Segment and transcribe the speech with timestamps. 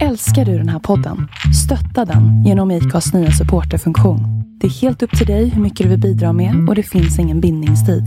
[0.00, 1.28] Älskar du den här podden?
[1.64, 4.20] Stötta den genom IKAs nya supporterfunktion.
[4.60, 7.18] Det är helt upp till dig hur mycket du vill bidra med och det finns
[7.18, 8.04] ingen bindningstid.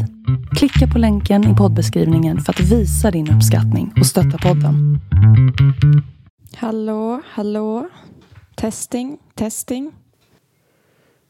[0.58, 5.00] Klicka på länken i poddbeskrivningen för att visa din uppskattning och stötta podden.
[6.56, 7.90] Hallå, hallå.
[8.56, 9.92] Testing, testing.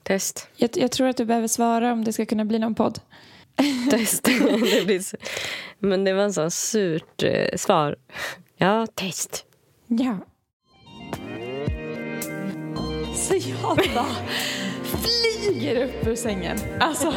[0.03, 0.47] Test.
[0.55, 2.99] Jag, jag tror att du behöver svara om det ska kunna bli någon podd.
[3.91, 4.23] Test.
[4.23, 5.17] det blir så.
[5.79, 7.95] Men det var en sån surt eh, svar.
[8.57, 9.45] Ja, test.
[9.87, 10.17] Ja.
[13.27, 14.05] Så jag bara
[14.83, 17.07] flyger upp ur sängen alltså,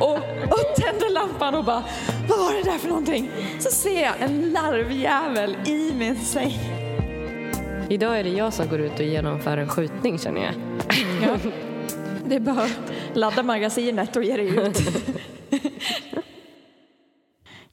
[0.00, 0.14] och,
[0.44, 1.84] och tänder lampan och bara
[2.28, 3.30] Vad var det där för någonting?
[3.58, 6.58] Så ser jag en larvjävel i min säng.
[7.88, 10.54] Idag är det jag som går ut och genomför en skjutning känner jag.
[11.22, 11.50] Ja.
[12.26, 14.78] Det är bara att ladda magasinet och ge det ut.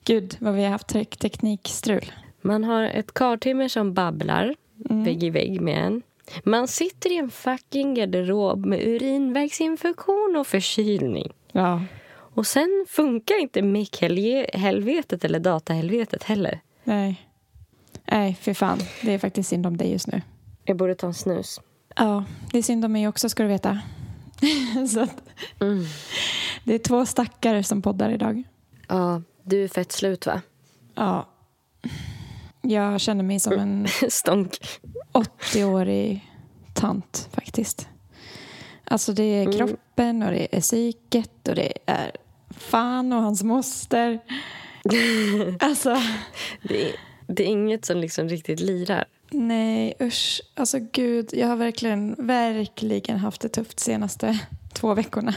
[0.05, 2.11] Gud vad vi har haft te- teknikstrul.
[2.41, 4.55] Man har ett kartimmer som babblar
[5.05, 6.01] vägg i vägg med en.
[6.43, 11.31] Man sitter i en fucking garderob med urinvägsinfektion och förkylning.
[11.51, 11.83] Ja.
[12.09, 16.59] Och sen funkar inte mick-helvetet eller datahelvetet heller.
[16.83, 17.21] Nej.
[18.11, 18.79] Nej, för fan.
[19.01, 20.21] Det är faktiskt synd om dig just nu.
[20.65, 21.61] Jag borde ta en snus.
[21.95, 23.79] Ja, det är synd om mig också ska du veta.
[24.89, 25.23] Så att
[25.59, 25.85] Mm.
[26.63, 28.43] det är två stackare som poddar idag.
[28.87, 30.41] Ja, du är fett slut va?
[30.95, 31.27] Ja.
[32.61, 34.57] Jag känner mig som en Stånk.
[35.17, 36.31] 80-årig
[36.73, 37.87] tant faktiskt.
[38.83, 39.57] Alltså det är Mm.
[39.57, 42.11] kroppen och det är psyket och det är
[42.49, 44.19] fan och hans moster.
[45.59, 45.97] Alltså,
[46.63, 46.95] Det är,
[47.27, 49.05] det är inget som liksom riktigt lirar.
[49.31, 50.41] nej usch.
[50.55, 54.39] Alltså gud, jag har verkligen, verkligen haft det tufft senaste
[54.73, 55.33] två veckorna.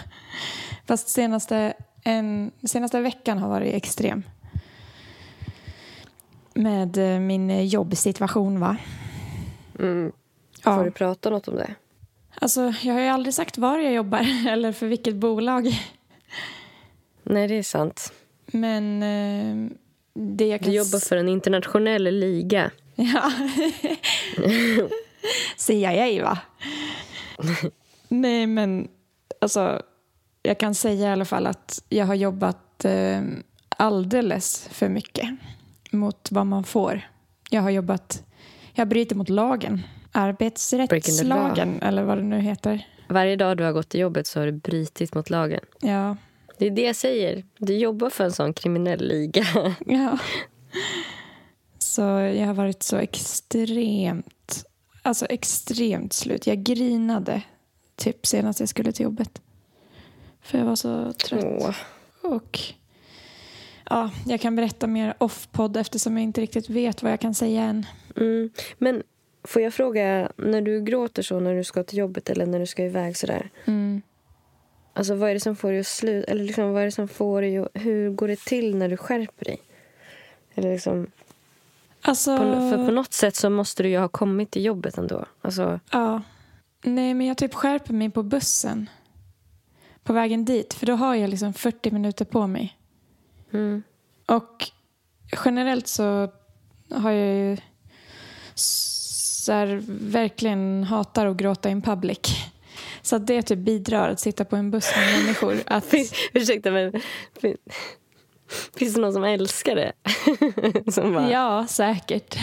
[0.86, 1.72] Fast senaste,
[2.04, 4.22] en, senaste veckan har varit extrem.
[6.54, 8.76] Med eh, min jobbsituation va.
[9.80, 10.12] Mm.
[10.64, 10.76] Ja.
[10.76, 11.74] Får du prata något om det?
[12.34, 15.80] Alltså, jag har ju aldrig sagt var jag jobbar eller för vilket bolag.
[17.22, 18.12] Nej, det är sant.
[18.46, 19.76] Men eh,
[20.14, 20.72] det jag Du kan...
[20.72, 22.70] jobbar för en internationell liga.
[22.94, 23.32] Ja.
[25.56, 26.38] CIA, va?
[28.08, 28.88] Nej, men
[29.40, 29.82] alltså,
[30.42, 33.22] jag kan säga i alla fall att jag har jobbat eh,
[33.68, 35.28] alldeles för mycket
[35.90, 37.00] mot vad man får.
[37.50, 38.22] Jag har jobbat...
[38.72, 39.82] Jag bryter mot lagen.
[40.12, 42.86] Arbetsrättslagen, eller vad det nu heter.
[43.08, 45.60] Varje dag du har gått till jobbet så har du brutit mot lagen.
[45.80, 46.16] Ja.
[46.58, 47.44] Det är det jag säger.
[47.58, 49.44] Du jobbar för en sån kriminell liga.
[49.86, 50.18] Ja.
[51.78, 54.64] Så jag har varit så extremt,
[55.02, 56.46] alltså extremt slut.
[56.46, 57.42] Jag grinade
[57.96, 59.40] typ senast jag skulle till jobbet.
[60.42, 61.44] För jag var så trött.
[61.44, 61.74] Åh.
[62.32, 62.58] Och
[63.90, 67.62] ja, jag kan berätta mer off-podd eftersom jag inte riktigt vet vad jag kan säga
[67.62, 67.86] än.
[68.16, 68.50] Mm.
[68.78, 69.02] Men
[69.44, 72.66] får jag fråga, när du gråter så när du ska till jobbet eller när du
[72.66, 73.50] ska iväg sådär.
[73.64, 74.02] Mm.
[74.92, 76.30] Alltså vad är det som får dig att sluta?
[76.30, 78.96] Eller liksom, vad är det som får dig att, Hur går det till när du
[78.96, 79.60] skärper dig?
[80.54, 81.06] Eller liksom,
[82.02, 85.24] Alltså, på, för på något sätt så måste du ju ha kommit till jobbet ändå.
[85.42, 86.22] Alltså, ja.
[86.82, 88.90] Nej, men jag typ skärper mig på bussen.
[90.02, 92.76] På vägen dit, för då har jag liksom 40 minuter på mig.
[93.52, 93.82] Mm.
[94.26, 94.70] Och
[95.44, 96.32] generellt så
[96.90, 97.56] har jag ju
[98.54, 102.18] så här, verkligen hatar att gråta in public.
[103.02, 105.56] Så att det typ bidrar att sitta på en buss med människor.
[105.66, 105.94] Att,
[106.32, 106.92] Ursäkta men
[107.40, 107.56] fin-
[108.76, 109.92] finns det någon som älskar det?
[110.92, 112.38] som bara ja, säkert.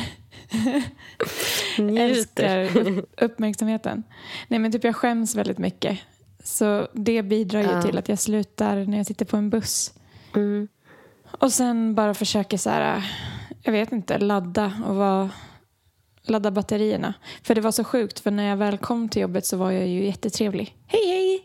[1.78, 4.03] Älskar upp, uppmärksamheten.
[4.47, 6.00] Nej men typ jag skäms väldigt mycket.
[6.44, 7.81] Så det bidrar ju Ja.
[7.81, 9.94] till att jag slutar när jag sitter på en buss.
[10.35, 10.68] Mm.
[11.31, 13.03] Och sen bara försöker så här,
[13.61, 15.29] jag vet inte, ladda och vara,
[16.23, 17.13] ladda batterierna.
[17.43, 19.88] För det var så sjukt, för när jag väl kom till jobbet så var jag
[19.88, 20.75] ju jättetrevlig.
[20.88, 21.43] Hej, hej!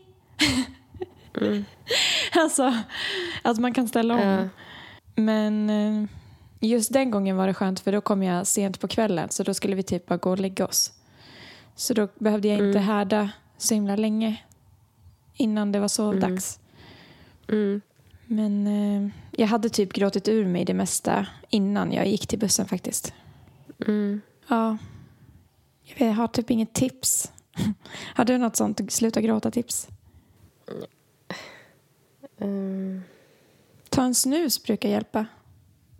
[1.41, 1.65] Mm.
[2.35, 2.73] alltså,
[3.41, 4.19] att man kan ställa om.
[4.19, 4.47] Ja.
[5.15, 6.09] Men eh,
[6.59, 9.29] just den gången var det skönt, för då kom jag sent på kvällen.
[9.29, 10.91] Så då skulle vi typ bara gå och lägga oss.
[11.75, 12.83] Så då behövde jag inte Mm.
[12.83, 14.35] härda så himla länge
[15.33, 16.59] innan det var sovdags.
[17.49, 17.81] Mm.
[18.25, 22.65] Men eh, jag hade typ gråtit ur mig det mesta innan jag gick till bussen
[22.67, 23.13] faktiskt.
[23.87, 24.21] Mm.
[24.47, 24.77] Ja.
[25.95, 27.31] Jag har typ inget tips.
[28.15, 29.87] Har du något sånt sluta gråta-tips?
[32.41, 33.01] Mm.
[33.89, 35.25] Ta en snus brukar hjälpa.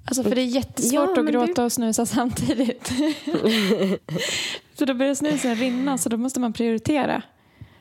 [0.06, 2.88] Alltså för det är jättesvårt Ja, att gråta och snusa samtidigt.
[4.74, 7.21] så då börjar snusen rinna så då måste man prioritera.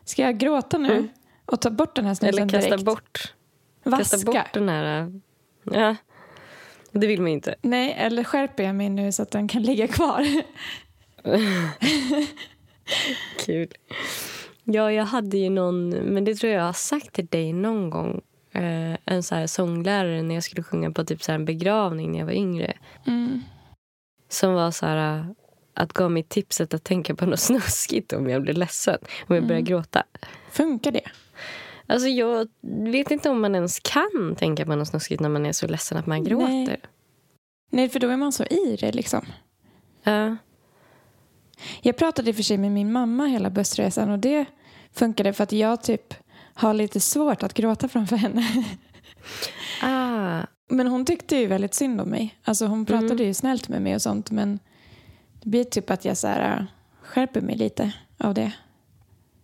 [0.04, 1.08] Ska jag gråta nu Mm.
[1.44, 2.84] och ta bort den här snusen Eller kasta direkt?
[2.84, 3.34] bort,
[3.84, 3.98] Vaska?
[3.98, 5.20] kasta bort den här...
[5.64, 5.96] Ja,
[6.92, 7.54] det vill man inte.
[7.62, 10.26] Nej, eller skärper jag mig nu så att den kan ligga kvar?
[13.46, 13.68] Kul.
[14.64, 18.20] Ja, jag hade ju någon, men det tror jag har sagt till dig någon gång.
[18.52, 22.18] Eh, en så här sånglärare när jag skulle sjunga på typ så en begravning när
[22.18, 22.72] jag var yngre.
[23.06, 23.42] Mm.
[24.28, 25.26] Som var så här,
[25.74, 28.98] att gav mig tipset att tänka på något snuskigt om jag blev ledsen.
[29.26, 29.64] Om jag började Mm.
[29.64, 30.02] gråta.
[30.50, 31.10] Funkar det?
[31.92, 32.48] Alltså jag
[32.90, 35.98] vet inte om man ens kan tänka på något snuskigt när man är så ledsen
[35.98, 36.30] att man Nej.
[36.30, 36.80] gråter.
[37.70, 39.26] Nej, för då är man så i det liksom.
[40.02, 40.36] Ja.
[41.82, 44.44] Jag pratade i och för sig med min mamma hela bussresan och det
[44.92, 46.14] funkade för att jag typ
[46.54, 48.66] har lite svårt att gråta framför henne.
[49.82, 52.34] Ah, Men hon tyckte ju väldigt synd om mig.
[52.44, 53.26] Alltså hon pratade Mm.
[53.26, 54.58] ju snällt med mig och sånt men
[55.42, 56.64] det blir typ att jag så här, äh,
[57.02, 58.52] skärper mig lite av det.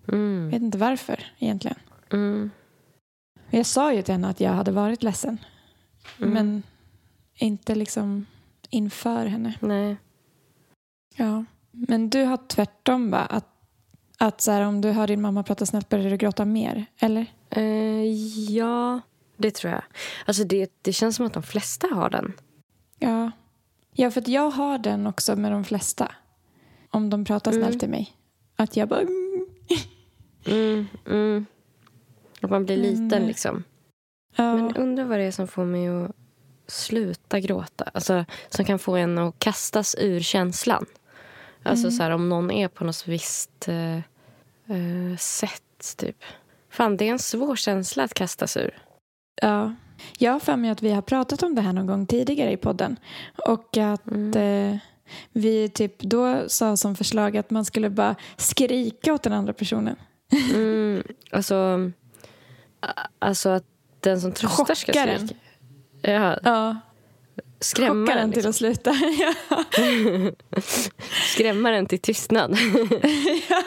[0.08, 1.76] mm, vet inte varför egentligen.
[2.12, 2.50] Mm,
[3.50, 5.38] Jag sa ju till henne att jag hade varit ledsen.
[6.18, 6.32] Mm.
[6.32, 6.62] Men
[7.34, 8.26] inte liksom
[8.70, 9.54] inför henne.
[9.60, 9.96] nej.
[11.16, 11.44] Ja.
[11.70, 13.18] Men du har tvärtom va?
[13.30, 13.46] Att,
[14.18, 16.86] att så här, om du hör din mamma prata snällt börjar du gråta mer?
[16.98, 17.26] Eller?
[17.50, 18.04] Eh,
[18.50, 19.00] ja,
[19.36, 19.82] det tror jag.
[20.26, 22.32] Alltså det, det känns som att de flesta har den.
[22.98, 23.30] Ja.
[23.92, 26.12] Ja, för jag har den också med de flesta.
[26.90, 27.78] Om de pratar snällt Mm.
[27.78, 28.12] till mig.
[28.56, 29.00] Att jag bara...
[29.00, 29.46] Mm.
[30.46, 31.46] Mm, mm.
[32.40, 33.64] Att man blir Men, liten eh, liksom.
[34.36, 34.54] Ja.
[34.54, 36.10] Men undrar vad det är som får mig att
[36.66, 37.84] sluta gråta.
[37.94, 40.86] Alltså, som kan få en att kastas ur känslan.
[41.62, 41.96] Alltså Mm.
[41.96, 46.16] så här, om någon är på något visst eh, eh, sätt, typ.
[46.70, 48.78] Fan, det är en svår känsla att kastas ur.
[49.42, 49.74] ja.
[50.18, 52.56] Jag har för mig att vi har pratat om det här någon gång tidigare i
[52.56, 52.96] podden.
[53.46, 54.72] Och att Mm.
[54.72, 54.78] eh,
[55.32, 59.96] vi typ då sa som förslag att man skulle bara skrika åt den andra personen.
[60.54, 61.02] Mm,
[61.32, 61.90] alltså,
[63.18, 63.64] alltså att
[64.00, 65.28] den som tröstar ska Chocka den.
[65.28, 65.40] skrika.
[66.12, 66.76] Ja, Ja,
[67.60, 68.50] skrämma chocka den, den till liksom.
[68.50, 68.90] att sluta.
[70.50, 70.62] ja,
[71.34, 72.58] skrämma den till tystnad.
[73.50, 73.62] ja,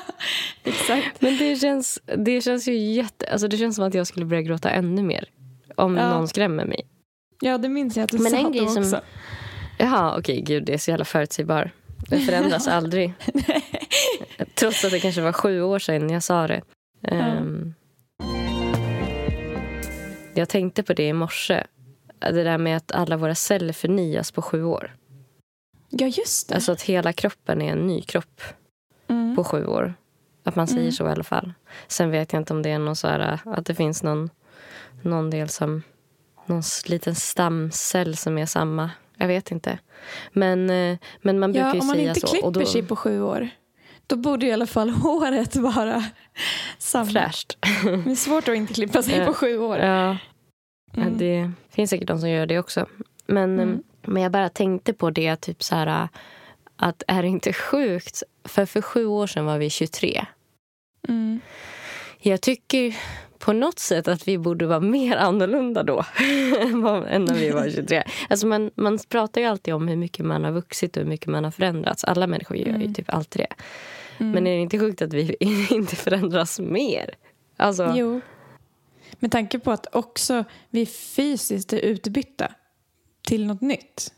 [0.63, 1.21] exakt.
[1.21, 3.31] Men det känns, det känns ju jätte...
[3.31, 5.25] Alltså det känns som att jag skulle börja gråta ännu mer.
[5.75, 6.09] Om Ja.
[6.09, 6.87] någon skrämmer mig.
[7.41, 9.01] Ja, det minns jag att du Men sa en grej som- också.
[9.77, 11.71] Jaha, okej, gud, det är så jävla förutsägbar.
[12.09, 13.13] Det förändras aldrig.
[14.55, 16.61] Trots att det kanske var sju år sedan jag sa det.
[17.07, 17.73] Ehm,
[20.41, 21.63] jag tänkte på det i morse.
[22.19, 24.95] Det där med att alla våra celler förnyas på sju år.
[25.89, 26.55] Ja, just det.
[26.55, 28.41] Alltså att hela kroppen är en ny kropp
[29.07, 29.35] mm.
[29.35, 29.93] på sju år.
[30.43, 30.91] Att man säger Mm.
[30.91, 31.53] så i alla fall.
[31.88, 34.29] Sen vet jag inte om det är någon så här, att det finns någon,
[35.01, 35.83] någon del som...
[36.45, 38.89] Någon liten stamcell som är samma.
[39.17, 39.79] Jag vet inte.
[40.33, 42.27] Men, eh, men man brukar Ja, ju om man säga inte så.
[42.27, 43.49] klipper då, sig på sju år
[44.11, 46.03] då borde i alla fall håret vara
[46.77, 47.11] samma.
[47.11, 47.57] Fräscht.
[47.83, 49.77] Det är svårt att inte klippa sig på sju år.
[49.77, 50.17] Ja,
[50.97, 51.17] Mm.
[51.17, 52.85] det finns säkert de som gör det också.
[53.25, 53.69] Men, Mm.
[53.73, 53.79] eh,
[54.11, 56.07] men jag bara tänkte på det, typ så här,
[56.75, 58.23] att är det inte sjukt?
[58.45, 60.25] För för sju år sedan var vi 23.
[61.07, 61.39] Mm.
[62.19, 62.95] Jag tycker
[63.39, 66.05] på något sätt att vi borde vara mer annorlunda då
[67.09, 68.03] än när vi var 23.
[68.29, 71.27] Alltså man, man pratar ju alltid om hur mycket man har vuxit och hur mycket
[71.27, 72.03] man har förändrats.
[72.03, 72.93] Alla människor gör ju Mm.
[72.93, 73.53] typ alltid det.
[74.23, 74.31] Mm.
[74.31, 75.35] Men är det inte sjukt att vi
[75.71, 77.09] inte förändras mer?
[77.57, 78.21] Alltså, Jo.
[79.19, 82.51] Med tanke på att också vi fysiskt är utbytta
[83.27, 84.13] till något nytt.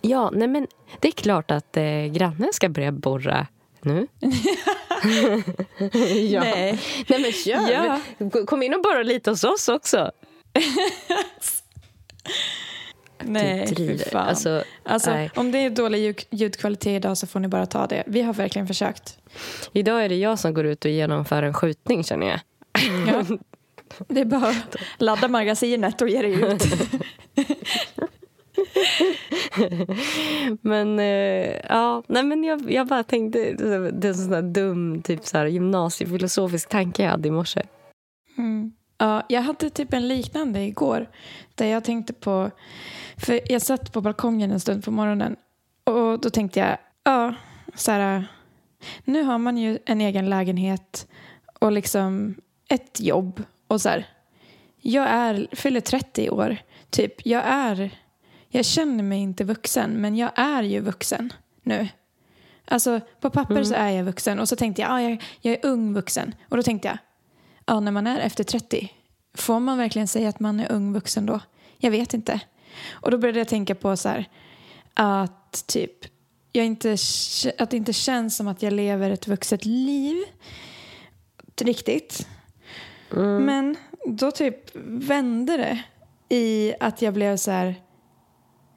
[0.00, 0.66] Ja, nej men
[1.00, 3.46] det är klart att eh, grannen ska börja borra
[3.80, 4.06] nu.
[6.30, 6.40] ja.
[6.40, 6.80] Nej.
[7.08, 7.70] nej men kör!
[7.70, 8.00] Ja.
[8.46, 10.10] Kom in och borra lite hos oss också.
[13.22, 14.28] Nej, fy fan.
[14.28, 18.04] Alltså, Alltså, om det är dålig ljud- ljudkvalitet idag så får ni bara ta det.
[18.06, 19.18] Vi har verkligen försökt.
[19.72, 22.40] idag är det jag som går ut och genomför en skjutning känner jag.
[23.08, 23.24] Ja.
[24.08, 26.62] Det är bara att ladda magasinet och ge det ut.
[30.60, 35.02] Men eh, ja, nej men jag, jag bara tänkte, det är en sån där dum
[35.02, 37.62] typ så här, gymnasiefilosofisk tanke jag hade i morse.
[38.38, 38.72] Mm.
[38.98, 41.10] Ja, jag hade typ en liknande igår.
[41.54, 42.50] Där jag tänkte på...
[43.16, 45.36] För jag satt på balkongen en stund på morgonen.
[45.84, 47.34] Och då tänkte jag, ja,
[47.74, 48.26] så här...
[49.04, 51.08] Nu har man ju en egen lägenhet
[51.58, 52.34] och liksom
[52.68, 53.42] ett jobb.
[53.66, 54.06] Och så här,
[54.80, 56.56] jag är, fyller 30 år.
[56.90, 57.90] Typ, jag är...
[58.48, 61.32] Jag känner mig inte vuxen, men jag är ju vuxen
[61.62, 61.88] nu.
[62.64, 64.40] Alltså, på papper så är jag vuxen.
[64.40, 66.34] Och så tänkte jag, ja, jag, jag är ung vuxen.
[66.48, 66.98] Och då tänkte jag,
[67.66, 68.92] ja, när man är efter 30,
[69.34, 71.40] får man verkligen säga att man är ung vuxen då?
[71.78, 72.40] Jag vet inte.
[72.90, 74.28] Och då började jag tänka på så här,
[74.94, 75.92] att typ,
[76.52, 76.96] jag inte,
[77.58, 80.16] att det inte känns som att jag lever ett vuxet liv
[81.60, 82.26] riktigt.
[83.12, 83.44] Mm.
[83.44, 85.82] Men då typ vände det
[86.36, 87.74] i att jag blev så här,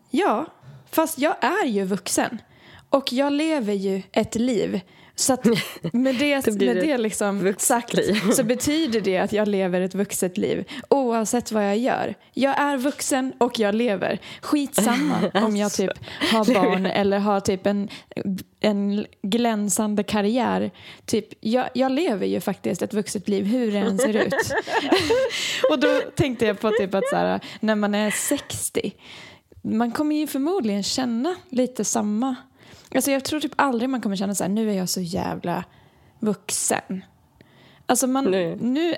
[0.09, 0.45] ja,
[0.91, 2.41] fast jag är ju vuxen.
[2.89, 4.81] och jag lever ju ett liv.
[5.19, 5.45] Så att
[5.93, 7.95] med det, Det med det liksom sagt
[8.35, 12.15] så betyder det att jag lever ett vuxet liv oavsett vad jag gör.
[12.33, 14.19] Jag är vuxen och jag lever.
[14.41, 15.91] Skitsamma om jag typ
[16.31, 17.89] har barn eller har typ en,
[18.59, 20.71] en glänsande karriär.
[21.05, 24.35] Typ, jag, jag lever ju faktiskt ett vuxet liv hur det än ser ut.
[25.71, 28.93] och då tänkte jag på typ att så här, när man är 60
[29.61, 32.35] man kommer ju förmodligen känna lite samma.
[32.95, 35.63] Alltså jag tror typ aldrig man kommer känna så här, nu är jag så jävla
[36.19, 37.03] vuxen.
[37.85, 38.57] Alltså man, Nej.
[38.61, 38.95] nu,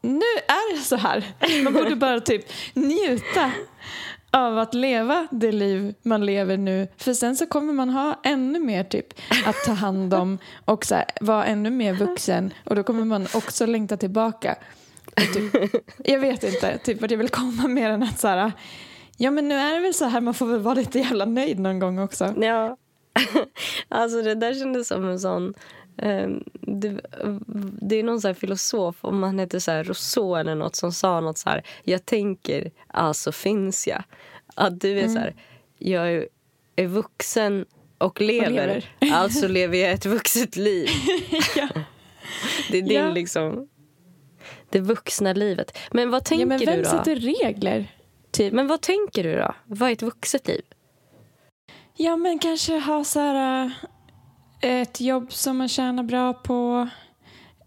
[0.00, 1.24] nu är det så här.
[1.64, 2.44] Man borde bara typ
[2.74, 3.52] njuta
[4.30, 6.88] av att leva det liv man lever nu.
[6.96, 9.06] För sen så kommer man ha ännu mer typ
[9.46, 12.52] att ta hand om och så här, vara ännu mer vuxen.
[12.64, 14.56] Och då kommer man också längta tillbaka.
[15.34, 15.72] Typ,
[16.04, 18.52] jag vet inte typ att jag vill komma mer än att så här,
[19.16, 21.58] ja men nu är det väl så här, man får väl vara lite jävla nöjd
[21.58, 22.34] någon gång också.
[22.40, 22.76] Ja.
[23.88, 25.54] alltså det där kändes som en sån...
[25.98, 27.00] ehm, det,
[27.80, 31.20] det är någon så filosof, om han heter så här Rousseau eller något som sa
[31.20, 31.62] något så här.
[31.84, 34.02] Jag tänker, alltså finns jag.
[34.54, 35.34] Att du är så här,
[35.78, 36.28] jag är,
[36.76, 37.64] är vuxen
[37.98, 38.84] och lever, lever.
[39.12, 40.88] alltså lever jag ett vuxet liv.
[41.56, 41.68] ja.
[42.70, 43.10] Det är din Ja.
[43.10, 43.68] liksom...
[44.70, 45.78] Det vuxna livet.
[45.90, 46.90] Men vad tänker ja, men vem du då?
[46.90, 47.94] sätter regler?
[48.30, 48.52] Typ.
[48.52, 49.54] Men vad tänker du då?
[49.66, 50.62] Vad är ett vuxet liv?
[52.02, 53.72] Ja, men kanske ha så här, äh,
[54.80, 56.88] ett jobb som man tjänar bra på.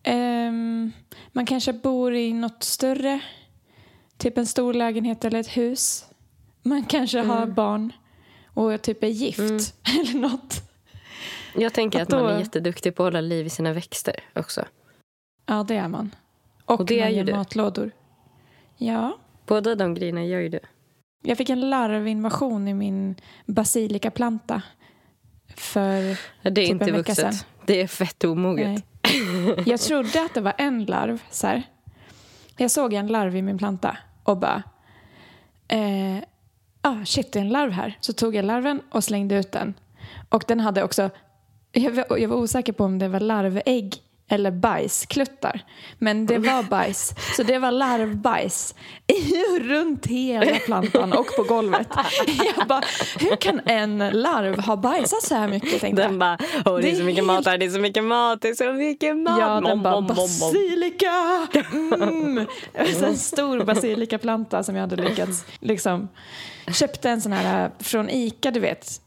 [0.03, 0.91] Ehm,
[1.31, 3.19] man kanske bor i något större,
[4.17, 6.05] typ en stor lägenhet eller ett hus.
[6.63, 7.93] Man kanske har barn
[8.53, 9.39] och typ är gift
[9.99, 10.61] eller något.
[11.55, 14.15] Jag tänker Att att man då- är jätteduktig på att hålla liv i sina växter
[14.35, 14.65] också.
[15.45, 16.15] Ja, det är man.
[16.65, 17.91] Och, Och det man gör matlådor.
[18.77, 19.17] Ja.
[19.45, 20.59] Båda de grejerna gör ju du.
[21.23, 23.15] Jag fick en larvinvasion i min
[23.45, 24.61] basilikaplanta
[25.55, 26.01] för
[26.41, 27.17] Det är Typ inte en vecka vuxet.
[27.17, 27.33] sedan.
[27.65, 28.67] Det är fett omoget.
[28.67, 28.83] Nej.
[29.65, 31.23] Jag trodde att det var en larv.
[31.29, 31.63] Så här.
[32.57, 34.63] Jag såg en larv i min planta och bara...
[35.67, 36.17] Eh,
[36.81, 37.97] ah, shit, det är en larv här.
[37.99, 39.73] Så tog jag larven och slängde ut den.
[40.29, 41.09] Och den hade också...
[41.71, 43.95] Jag var, jag var osäker på om det var larvägg
[44.29, 45.61] eller bajskluttar.
[45.99, 47.13] Men det var bajs.
[47.35, 48.75] Så det var larvbajs
[49.07, 51.87] i- runt hela plantan och på golvet.
[52.57, 52.81] Jag bara,
[53.19, 55.81] hur kan en larv ha bajsat så här mycket?
[55.81, 56.01] Tänkte.
[56.03, 58.49] Den bara, åh det är så mycket mat här, det är så mycket mat, det
[58.49, 59.39] är så mycket mat.
[59.39, 61.47] Ja, den bara basilika!
[61.73, 62.45] Mm.
[62.73, 66.09] En stor basilikaplanta som jag hade lyckats liksom
[66.73, 68.99] köpte en sån här från Ica, du vet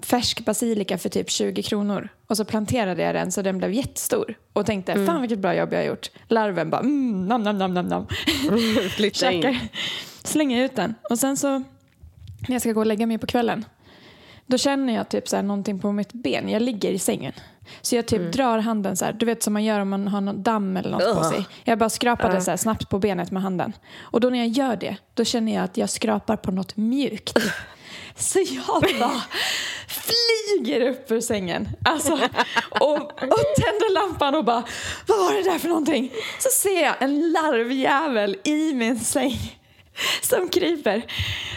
[0.00, 4.34] färsk basilika för typ 20 kronor och så planterade jag den så den blev jättestor
[4.52, 5.06] och tänkte Mm.
[5.06, 6.10] fan vilket bra jobb jag har gjort.
[6.28, 8.06] Larven bara mm, nam nam nam nam nam.
[8.96, 9.58] Flytta in.
[10.24, 11.48] Slänger ut den och sen så
[12.48, 13.64] när jag ska gå och lägga mig på kvällen
[14.46, 16.48] då känner jag typ så här någonting på mitt ben.
[16.48, 17.32] Jag ligger i sängen.
[17.82, 20.20] Så jag typ drar handen så här, du vet som man gör om man har
[20.20, 21.30] någon damm eller något på Ugh.
[21.30, 21.46] sig.
[21.64, 23.72] Jag bara skrapade så här snabbt på benet med handen.
[24.00, 27.38] Och då när jag gör det, då känner jag att jag skrapar på något mjukt.
[28.16, 29.22] Så jag bara
[29.88, 32.12] flyger upp ur sängen alltså,
[32.80, 34.64] och, och tänder lampan och bara
[35.06, 36.12] Vad var det där för någonting?
[36.38, 39.60] Så ser jag en larvjävel i min säng
[40.22, 41.02] som kryper.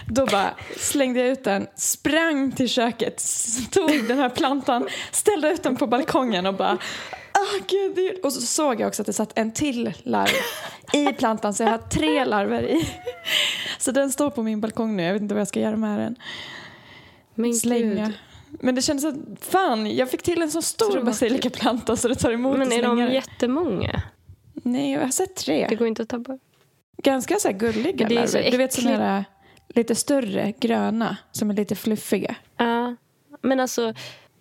[0.07, 3.23] Då bara slängde jag ut den, sprang till köket,
[3.71, 6.77] tog den här plantan, ställde ut den på balkongen och bara
[7.43, 8.21] Åh, gud, det.
[8.23, 10.29] Och så såg jag också att det satt en till larv
[10.93, 12.89] i plantan så jag har tre larver i.
[13.79, 15.99] Så den står på min balkong nu, jag vet inte vad jag ska göra med
[15.99, 16.15] den.
[17.35, 18.05] Men Slänga.
[18.05, 18.13] gud.
[18.61, 22.31] Men det kändes att fan, jag fick till en så stor basilikaplanta så det tar
[22.31, 23.13] emot Men är de det.
[23.13, 24.01] jättemånga?
[24.53, 25.65] Nej, jag har sett tre.
[25.69, 26.41] Det går inte att ta bort.
[27.03, 28.51] Ganska så här gulliga det är larver.
[28.51, 29.25] Du vet sådana här
[29.75, 32.35] lite större, gröna, som är lite fluffiga.
[32.57, 32.95] Ja,
[33.41, 33.93] men alltså...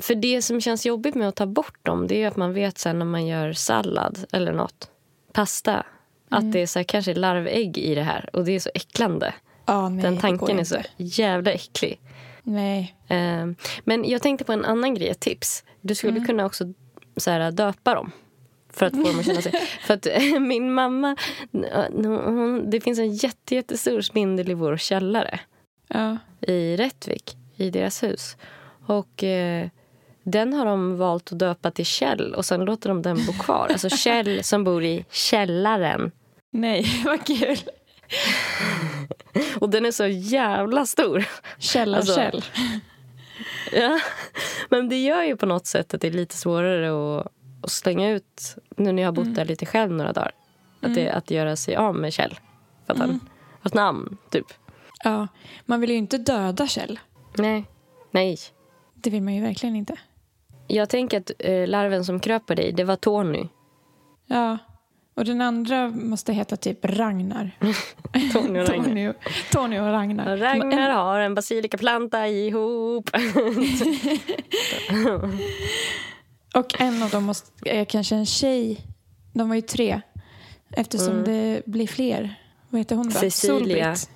[0.03, 2.79] För det som känns jobbigt med att ta bort dem det är att man vet
[2.79, 4.91] sen när man gör sallad eller något,
[5.33, 5.87] pasta,
[6.29, 9.35] att det är så här, kanske larvägg i det här och det är så äcklande.
[9.65, 12.01] Ah, nej, Den tanken är så jävla äcklig.
[12.43, 12.95] Nej.
[13.09, 13.47] Eh,
[13.85, 15.65] Men jag tänkte på en annan grej, ett tips.
[15.81, 16.65] Du skulle kunna också
[17.17, 18.13] så här, döpa dem.
[18.73, 19.53] För att få dem att känna sig...
[19.87, 21.17] För att eh, min mamma...
[21.93, 25.41] Hon, det finns en jätte, jättestor spindel i vår källare
[25.89, 26.19] Ja.
[26.41, 28.37] i Rättvik, i deras hus.
[28.87, 29.69] Och eh,
[30.23, 33.69] den har de valt att döpa till Kjell och sen låter de den bo kvar.
[33.73, 36.13] Alltså Kjell som bor i källaren.
[36.51, 37.57] Nej, vad kul.
[39.61, 41.25] Och den är så jävla stor.
[41.59, 42.31] Källar Alltså.
[43.73, 44.01] Ja,
[44.69, 47.27] men det gör ju på något sätt att det är lite svårare att,
[47.63, 50.33] att slänga ut nu när jag har bott där lite själv några dagar.
[50.81, 52.39] Att, det, att göra sig av med Kjell.
[52.87, 53.21] För att han
[53.61, 54.47] har ett namn, typ.
[55.05, 55.29] Ja,
[55.67, 57.01] man vill ju inte döda Kjell.
[57.35, 57.65] Nej.
[58.11, 58.39] Nej.
[58.95, 59.97] Det vill man ju verkligen inte.
[60.75, 63.49] Jag tänker att eh, larven som kröp på dig, det var Tony.
[64.27, 64.59] Ja.
[65.15, 67.51] Och den andra måste heta typ Ragnar.
[68.33, 68.85] Tony och Ragnar.
[68.85, 69.15] Tony, och,
[69.53, 70.37] Tony och Ragnar.
[70.37, 73.11] Ragnar har en basilikaplanta ihop.
[76.55, 78.81] Och en av dem måste, är kanske en tjej.
[79.33, 80.01] De var ju tre.
[80.71, 81.25] Eftersom Mm.
[81.25, 82.35] det blir fler.
[82.69, 83.11] Vad heter hon då?
[83.15, 83.97] Cecilia.
[83.97, 84.11] Solbritt.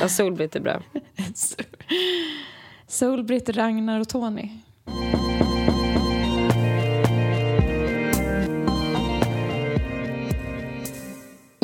[0.00, 0.82] Ja, Solbritt är bra.
[2.86, 4.50] Solbritt, Ragnar och Tony.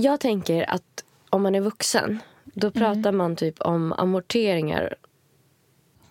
[0.02, 4.94] Jag tänker att om man är vuxen, då pratar man typ om amorteringar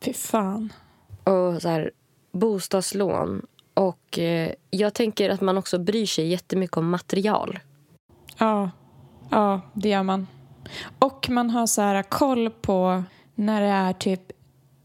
[0.01, 0.73] Fy fan.
[1.23, 1.91] och så här,
[2.31, 3.45] bostadslån.
[3.73, 7.59] Och eh, jag tänker att man också bryr sig jättemycket om material.
[8.37, 8.71] Ja,
[9.29, 10.27] ja, det gör man.
[10.99, 13.03] Och man har så här koll på
[13.35, 14.31] när det är typ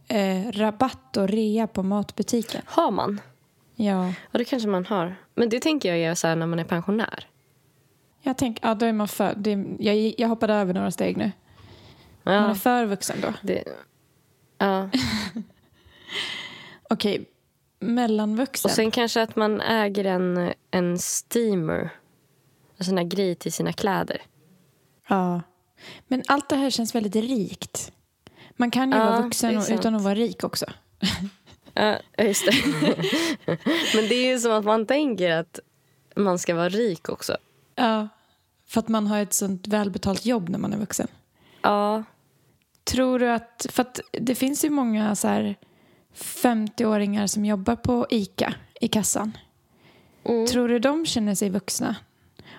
[0.08, 2.62] eh, rabatt och rea på matbutiken.
[2.66, 3.20] Har man?
[3.74, 5.16] Ja, Ja, det kanske man har.
[5.34, 7.26] Men det tänker jag är så här när man är pensionär.
[8.26, 11.32] Jag tänker, ja då är man för, det, jag, jag hoppade över några steg nu.
[12.22, 13.32] Man är Ja, för vuxen då.
[13.42, 13.64] det,
[14.58, 14.90] ja.
[16.90, 17.24] Okej,
[17.78, 18.68] mellanvuxen.
[18.68, 21.90] Och sen kanske att man äger en, en steamer.
[22.76, 24.22] En sån här grej till sina kläder.
[25.08, 25.42] Ja.
[26.08, 27.92] Men allt det här känns väldigt rikt.
[28.56, 30.66] Man kan ju Ja, vara vuxen och, utan att vara rik också.
[31.74, 32.52] Ja, just det.
[33.94, 35.60] Men det är ju som att man tänker att
[36.16, 37.36] man ska vara rik också.
[37.74, 38.08] Ja.
[38.66, 41.08] För att man har ett sånt välbetalt jobb när man är vuxen.
[41.62, 42.04] Ja.
[42.84, 45.56] Tror du att, för att det finns ju många så här
[46.14, 49.32] 50-åringar som jobbar på ICA i kassan.
[50.24, 50.46] Mm.
[50.46, 51.96] Tror du de känner sig vuxna?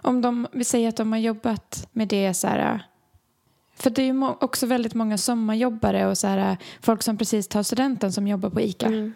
[0.01, 2.85] Om de, vi säger att de har jobbat med det så här...
[3.75, 7.63] För det är ju också väldigt många sommarjobbare och så här, folk som precis tar
[7.63, 8.87] studenten som jobbar på ICA.
[8.87, 9.13] Mm.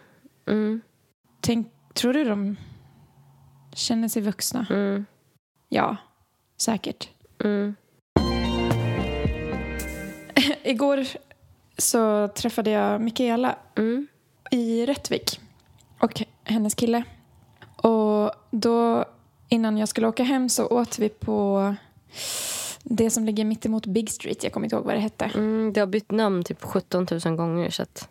[0.48, 0.82] Mm.
[1.40, 2.56] Tänk, tror du de
[3.74, 4.68] känner sig vuxna?
[4.70, 5.06] Mm.
[5.70, 5.98] Ja,
[6.62, 7.10] säkert.
[7.44, 7.76] Mm.
[10.64, 11.06] Igår
[11.78, 14.08] så träffade jag Mikaela Mm.
[14.52, 15.40] i Rättvik
[16.00, 17.04] och hennes kille.
[17.76, 19.06] Och då
[19.50, 21.76] innan jag skulle åka hem så åt vi på
[22.84, 24.44] det som ligger mitt emot Big Street.
[24.44, 25.26] Jag kommer inte ihåg vad det hette.
[25.26, 25.74] Mm.
[25.74, 27.70] Det har bytt namn typ 17 000 gånger.
[27.70, 28.10] Så att...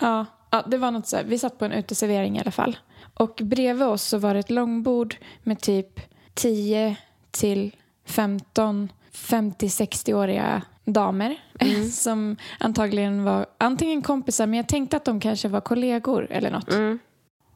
[0.00, 1.24] Ja, ja det var något så här.
[1.24, 2.76] Vi satt på en uteservering i alla fall.
[3.14, 6.00] Och bredvid oss så var det ett långbord med typ
[6.34, 6.96] 10
[7.30, 7.76] till
[8.12, 11.36] 15 50-60-åriga damer
[11.92, 16.70] som antagligen var antingen kompisar men jag tänkte att de kanske var kollegor eller något.
[16.72, 16.98] Mm.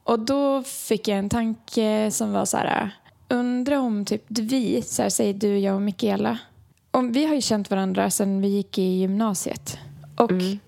[0.05, 2.90] Och då fick jag en tanke som var så här,
[3.29, 6.38] undra om typ vi, så här, säger du, jag och Mikaela,
[6.90, 9.79] om, vi har ju känt varandra sedan vi gick i gymnasiet.
[10.16, 10.59] Och Mm.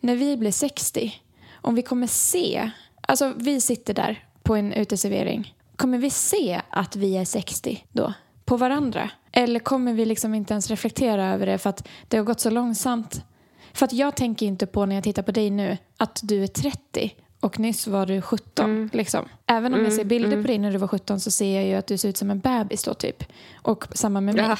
[0.00, 1.12] när vi blir 60,
[1.54, 6.96] om vi kommer se, alltså vi sitter där på en uteservering, kommer vi se att
[6.96, 8.12] vi är 60 då?
[8.44, 9.10] På varandra?
[9.32, 12.50] Eller kommer vi liksom inte ens reflektera över det för att det har gått så
[12.50, 13.24] långsamt?
[13.72, 16.46] För att jag tänker inte på när jag tittar på dig nu att du är
[16.46, 18.90] 30 och nyss var du 17.
[18.92, 19.28] Liksom.
[19.46, 21.74] Även om jag ser bilder på dig när du var 17 så ser jag ju
[21.74, 23.24] att du ser ut som en bebis då typ.
[23.62, 24.44] Och samma med mig.
[24.44, 24.58] Ja.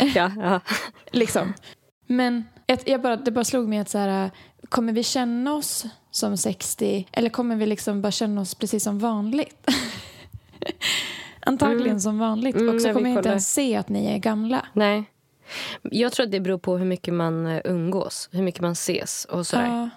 [0.14, 0.60] ja, ja.
[1.10, 1.54] Liksom.
[2.06, 4.30] Men ett, jag bara, det bara slog mig att så här,
[4.68, 8.98] kommer vi känna oss som 60 eller kommer vi liksom bara känna oss precis som
[8.98, 9.70] vanligt?
[11.46, 12.56] Antagligen som vanligt.
[12.56, 14.66] Mm, och så kommer jag inte ens se att ni är gamla.
[14.72, 15.04] Nej.
[15.82, 19.24] Jag tror att det beror på hur mycket man eh, umgås, hur mycket man ses
[19.24, 19.66] och sådär.
[19.66, 19.90] Ja.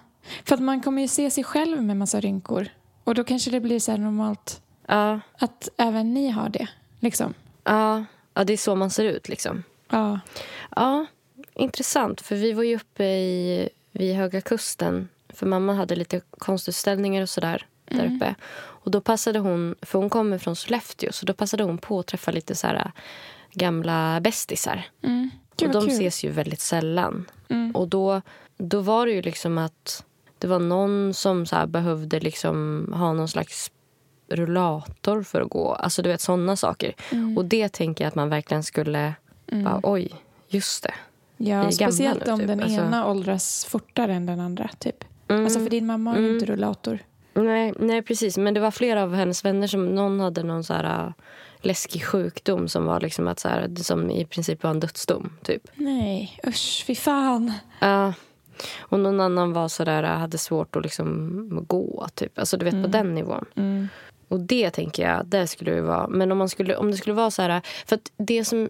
[0.46, 2.68] För att man kommer ju se sig själv med massa rynkor.
[3.04, 6.68] Och då kanske det blir så normalt Ja, att även ni har det.
[7.00, 7.34] Liksom.
[7.64, 9.64] ja, ja, det är så man ser ut liksom.
[9.90, 10.20] Ja.
[10.76, 11.06] Ja,
[11.54, 12.22] intressant.
[12.22, 15.10] För vi var ju uppe i, vid Höga Kusten.
[15.30, 18.36] För mamma hade lite konstutställningar och sådär där uppe.
[18.90, 22.08] Och då passade hon, för hon kommer från Sollefteå, så då passade hon på att
[22.08, 22.92] träffa lite så här
[23.54, 24.88] gamla bästisar.
[25.04, 25.30] Mm.
[25.62, 25.90] Och de kul.
[25.90, 27.26] ses ju väldigt sällan.
[27.50, 27.76] Mm.
[27.76, 28.22] Och då,
[28.58, 30.04] då var det ju liksom att
[30.38, 33.72] det var någon som så behövde liksom ha någon slags
[34.30, 35.74] rullator för att gå.
[35.74, 36.96] Alltså du vet sådana saker.
[37.12, 37.38] Mm.
[37.38, 39.14] Och det tänker jag att man verkligen skulle...
[39.52, 40.12] Bara, Oj,
[40.48, 40.94] just det.
[41.38, 42.48] Ja, speciellt nu, om typ.
[42.48, 44.70] den Alltså- ena åldras fortare än den andra.
[44.80, 45.04] Typ.
[45.28, 45.44] Mm.
[45.46, 46.36] Alltså för din mamma har ju Mm.
[46.40, 47.00] inte rullator.
[47.44, 48.38] Nej, nej, precis.
[48.38, 49.86] Men det var flera av hennes vänner som...
[49.86, 51.14] Någon hade någon så här äh,
[51.62, 55.34] läskig sjukdom som var liksom att så här, som i princip var en dödsdom.
[55.44, 55.68] Typ.
[55.76, 57.54] Nej, usch, fy fan.
[57.80, 58.14] Ja.
[58.80, 62.08] och någon annan var så där, hade svårt att liksom gå.
[62.16, 62.40] Typ.
[62.40, 63.46] Alltså du vet på den nivån.
[63.56, 63.88] Mm.
[64.28, 66.08] Och det tänker jag, det skulle det vara.
[66.08, 67.62] Men om, man skulle, om det skulle vara så här...
[67.86, 68.70] För att det som...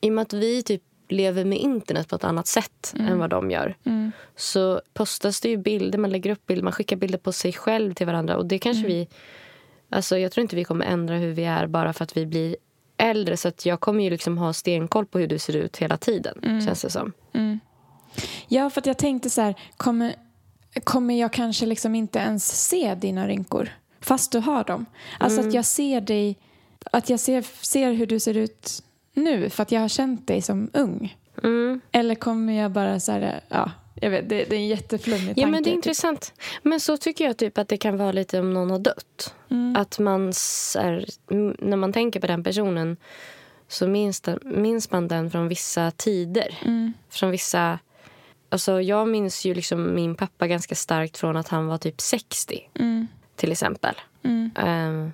[0.00, 3.30] I och med att vi typ lever med internet på ett annat sätt än vad
[3.30, 3.76] de gör.
[3.84, 4.12] Mm.
[4.36, 7.94] Så postas det ju bilder, man lägger upp bilder, man skickar bilder på sig själv
[7.94, 8.36] till varandra.
[8.36, 9.08] Och det kanske vi...
[9.88, 12.56] Alltså jag tror inte vi kommer ändra hur vi är bara för att vi blir
[12.96, 13.36] äldre.
[13.36, 16.62] Så att jag kommer ju liksom ha stenkoll på hur du ser ut hela tiden,
[16.66, 17.12] känns det som.
[18.48, 20.14] Ja, för jag tänkte så här, kommer,
[20.84, 23.68] kommer jag kanske liksom inte ens se dina rynkor
[24.00, 24.86] fast du har dem?
[25.18, 26.38] Alltså att jag ser dig,
[26.92, 28.82] att jag ser, ser hur du ser ut
[29.14, 31.16] nu för att jag har känt dig som ung.
[31.42, 31.80] Mm.
[31.92, 33.70] Eller kommer jag bara så här, ja,
[34.00, 35.40] jag vet, det, det är en jätteflummig tanke.
[35.40, 35.74] Ja, men det är typ.
[35.76, 36.32] intressant.
[36.62, 39.34] Men så tycker jag typ att det kan vara lite om någon har dött.
[39.76, 40.32] Att man,
[40.74, 41.06] här,
[41.58, 42.96] när man tänker på den personen
[43.68, 46.58] så minns, den, minns man den från vissa tider.
[47.10, 47.78] Från vissa...
[48.48, 52.70] Alltså jag minns ju liksom min pappa ganska starkt från att han var typ 60,
[52.74, 53.06] Mm.
[53.36, 53.94] till exempel.
[54.56, 55.12] Ehm,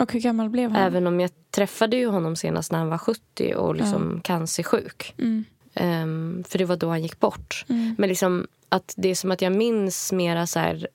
[0.00, 0.82] Och hur gammal blev han?
[0.82, 5.14] även om jag träffade ju honom senast när han var 70 och liksom cancersjuk.
[5.18, 5.44] Mm.
[5.74, 7.64] Ehm, för det var då han gick bort.
[7.98, 10.88] Men liksom att det är som att jag minns mera så här,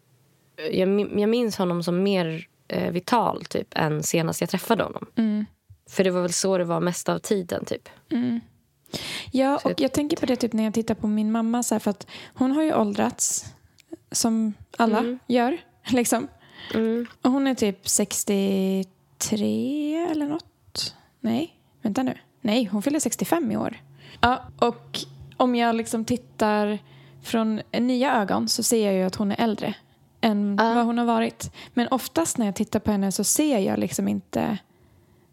[0.72, 5.06] jag, jag minns honom som mer eh, vital typ än senast jag träffade honom.
[5.16, 5.46] Mm.
[5.90, 7.90] För det var väl så det var mest av tiden typ.
[9.32, 11.64] Ja, Så och jag tänker på det typ när jag tittar på min mamma.
[11.64, 13.46] Så här, för att hon har ju åldrats
[14.12, 15.58] som alla gör.
[15.88, 16.28] Liksom.
[16.74, 17.06] Mm.
[17.22, 18.84] Och hon är typ 63
[20.12, 20.96] eller något.
[21.20, 22.18] Nej, vänta nu.
[22.42, 23.78] Nej, hon fyller 65 i år.
[24.22, 25.00] Ja, och
[25.38, 26.80] om jag liksom tittar
[27.24, 29.76] från nya ögon så ser jag ju att hon är äldre
[30.22, 30.74] än Ja.
[30.74, 31.52] vad hon har varit.
[31.74, 34.58] Men oftast när jag tittar på henne så ser jag liksom inte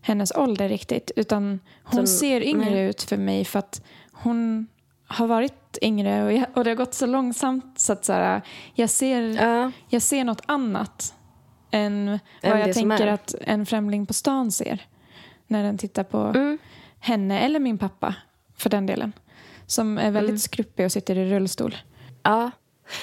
[0.03, 1.11] hennes ålder riktigt.
[1.17, 2.85] Utan hon Som- ser yngre nej.
[2.87, 4.67] ut för mig för att hon
[5.07, 8.43] har varit yngre och, jag, och det har gått så långsamt så att så här,
[8.75, 9.73] jag, ser, Ja.
[9.89, 11.15] jag ser något annat
[11.71, 14.87] än Än vad jag tänker att en främling på stan ser
[15.47, 16.59] när den tittar på Mm.
[16.99, 18.15] henne eller min pappa
[18.57, 19.13] för den delen.
[19.67, 20.39] Som är väldigt Mm.
[20.39, 21.77] skruppig och sitter i rullstol.
[22.23, 22.51] ja.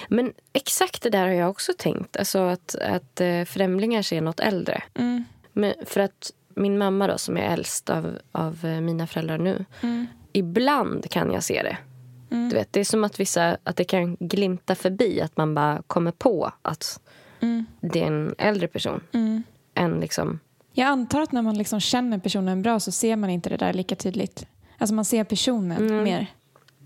[0.10, 2.18] Men exakt det där har jag också tänkt.
[2.18, 4.84] Alltså att, att eh, främlingar ser något äldre.
[4.96, 5.24] Mm.
[5.54, 9.66] Men för att min mamma då, som är äldst av, av eh, mina föräldrar nu.
[9.82, 10.08] Mm.
[10.34, 11.78] Ibland kan jag se det.
[12.30, 15.22] Du vet, det är som att, vissa, att det kan glimta förbi.
[15.22, 17.00] Att man bara kommer på att
[17.40, 17.66] Mm.
[17.82, 19.02] det är en äldre person.
[19.14, 19.44] Mm.
[19.74, 20.40] Än liksom,
[20.74, 23.74] Jag antar att när man liksom känner personen bra så ser man inte det där
[23.74, 24.46] lika tydligt.
[24.78, 26.28] Alltså man ser personen mer.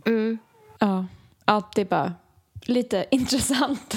[0.06, 0.38] mm,
[0.80, 1.06] Ja.
[1.76, 2.14] det är bara
[2.66, 3.96] lite intressant.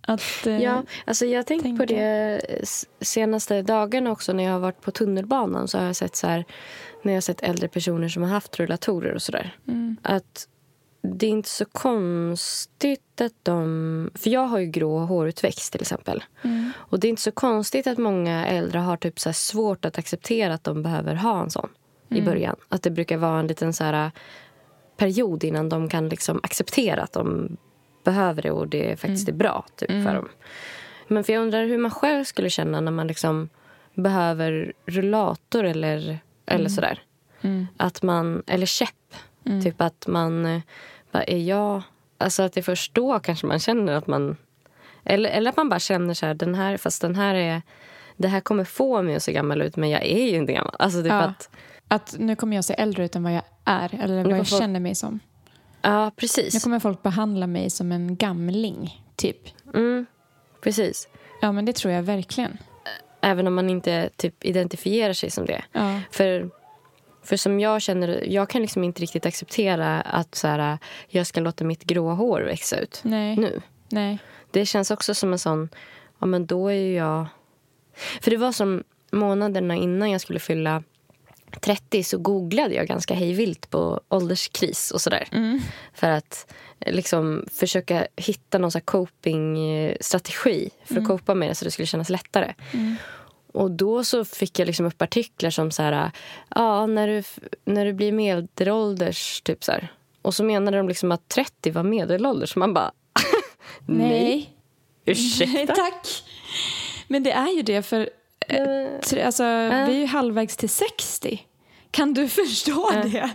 [0.00, 1.86] Att, eh, Ja, alltså jag har tänkt på tänka.
[1.94, 5.68] det s- senaste dagarna också när jag har varit på tunnelbanan.
[5.68, 6.44] Så har jag sett så här,
[7.02, 9.56] när jag har sett äldre personer som har haft rullatorer och sådär.
[9.68, 9.96] Mm.
[10.02, 10.48] Att
[11.14, 14.10] det är inte så konstigt att de...
[14.14, 16.24] För jag har ju grå hårutväxt till exempel.
[16.42, 16.72] Mm.
[16.76, 20.54] Och det är inte så konstigt att många äldre har typ så svårt att acceptera
[20.54, 21.68] att de behöver ha en sån
[22.10, 22.22] Mm.
[22.22, 22.56] i början.
[22.68, 24.10] Att det brukar vara en liten så här
[24.96, 27.56] period innan de kan liksom acceptera att de
[28.04, 30.28] behöver det och det faktiskt är bra typ, för dem.
[31.08, 33.48] Men för jag undrar hur man själv skulle känna när man liksom
[33.94, 37.02] behöver rullator eller, eller sådär.
[37.40, 37.66] Mm.
[37.76, 38.90] Att man, eller käpp.
[39.62, 40.62] Typ att man,
[41.12, 41.82] bara, är jag...
[42.18, 44.36] Alltså att det är först då kanske man känner att man...
[45.04, 47.62] Eller, eller att man bara känner så här, den här, fast den här är...
[48.16, 50.76] Det här kommer få mig att se gammal ut, men jag är ju inte gammal.
[50.78, 51.20] Alltså typ Ja.
[51.20, 51.50] att...
[51.88, 53.94] Att nu kommer jag se äldre ut än vad jag är.
[54.02, 55.20] Eller vad jag folk- känner mig som.
[55.82, 56.62] Ja, Nu precis.
[56.64, 59.38] kommer folk behandla mig som en gamling, typ.
[59.74, 60.06] Mm,
[60.60, 61.08] precis.
[61.42, 62.58] Ja, men det tror jag verkligen.
[63.20, 65.62] Även om man inte typ identifierar sig som det.
[65.72, 66.00] Ja.
[66.10, 66.50] För,
[67.26, 71.40] för som jag känner, jag kan liksom inte riktigt acceptera att så här, jag ska
[71.40, 73.36] låta mitt gråa hår växa ut Nej.
[73.36, 73.60] nu.
[73.88, 74.18] Nej.
[74.50, 75.68] Det känns också som en sån,
[76.18, 77.26] ja men då är jag...
[78.20, 80.82] För det var som månaderna innan jag skulle fylla
[81.60, 85.28] 30 så googlade jag ganska hejvilt på ålderskris och sådär.
[85.94, 91.70] För att eh, liksom försöka hitta någon coping-strategi för att copa med det så det
[91.70, 92.54] skulle kännas lättare.
[93.56, 96.10] Och då så fick jag liksom upp artiklar som så här,
[96.54, 97.22] ja, när du,
[97.64, 99.92] när du blir medelålders, typ så här.
[100.22, 102.52] Och så menade de liksom att 30 var medelålders.
[102.52, 102.92] Så man bara,
[103.86, 104.50] nej, Nej.
[105.04, 105.74] ursäkta.
[105.74, 106.06] Tack.
[107.08, 108.10] Men det är ju det, för
[108.48, 111.40] eh, tre- alltså, vi är ju halvvägs till 60.
[111.90, 113.30] Kan du förstå det?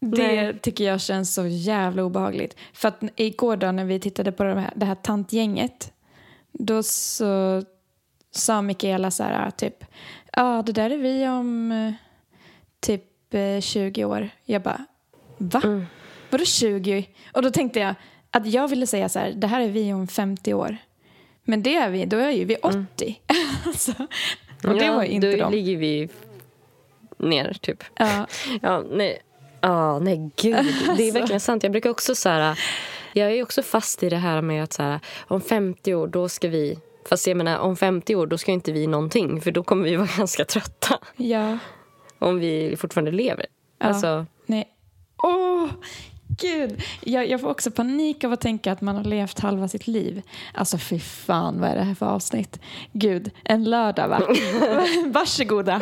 [0.00, 0.58] Det Nej.
[0.58, 2.56] tycker jag känns så jävla obehagligt.
[2.72, 5.92] För att igår då när vi tittade på det här, det här tantgänget
[6.52, 7.62] då så
[8.30, 9.84] sa Mikaela så här typ
[10.32, 11.92] ja det där är vi om eh,
[12.80, 14.28] typ eh, 20 år.
[14.44, 14.84] Jag bara
[15.38, 15.62] va?
[16.30, 17.08] Vadå 20?
[17.32, 17.94] Och då tänkte jag
[18.30, 20.76] att jag ville säga så här det här är vi om 50 år.
[21.44, 23.20] Men det är vi, då är ju vi 80.
[23.66, 23.92] alltså,
[24.64, 25.52] och det Ja, var inte då de.
[25.52, 26.08] ligger vi
[27.18, 27.84] ner, typ.
[27.94, 28.26] Ja.
[28.62, 29.18] Ja, nej.
[29.60, 30.56] Ja, nej gud.
[30.96, 31.62] Det är verkligen sant.
[31.62, 32.58] Jag brukar också så här...
[33.12, 36.28] Jag är också fast i det här med att så här, om 50 år, då
[36.28, 36.78] ska vi...
[37.08, 39.40] Fast jag menar, om 50 år, då ska inte vi någonting.
[39.40, 40.98] För då kommer vi vara ganska trötta.
[41.16, 41.58] ja.
[42.18, 43.46] Om vi fortfarande lever.
[43.78, 43.86] Ja.
[43.86, 44.68] Alltså, Nej.
[45.22, 45.68] Åh,
[46.40, 46.82] gud.
[47.00, 50.22] Jag, jag får också panik av att tänka att man har levt halva sitt liv.
[50.54, 52.60] Alltså fy fan, vad är det här för avsnitt?
[52.92, 54.20] Gud, en lördag va?
[55.06, 55.80] Varsågoda.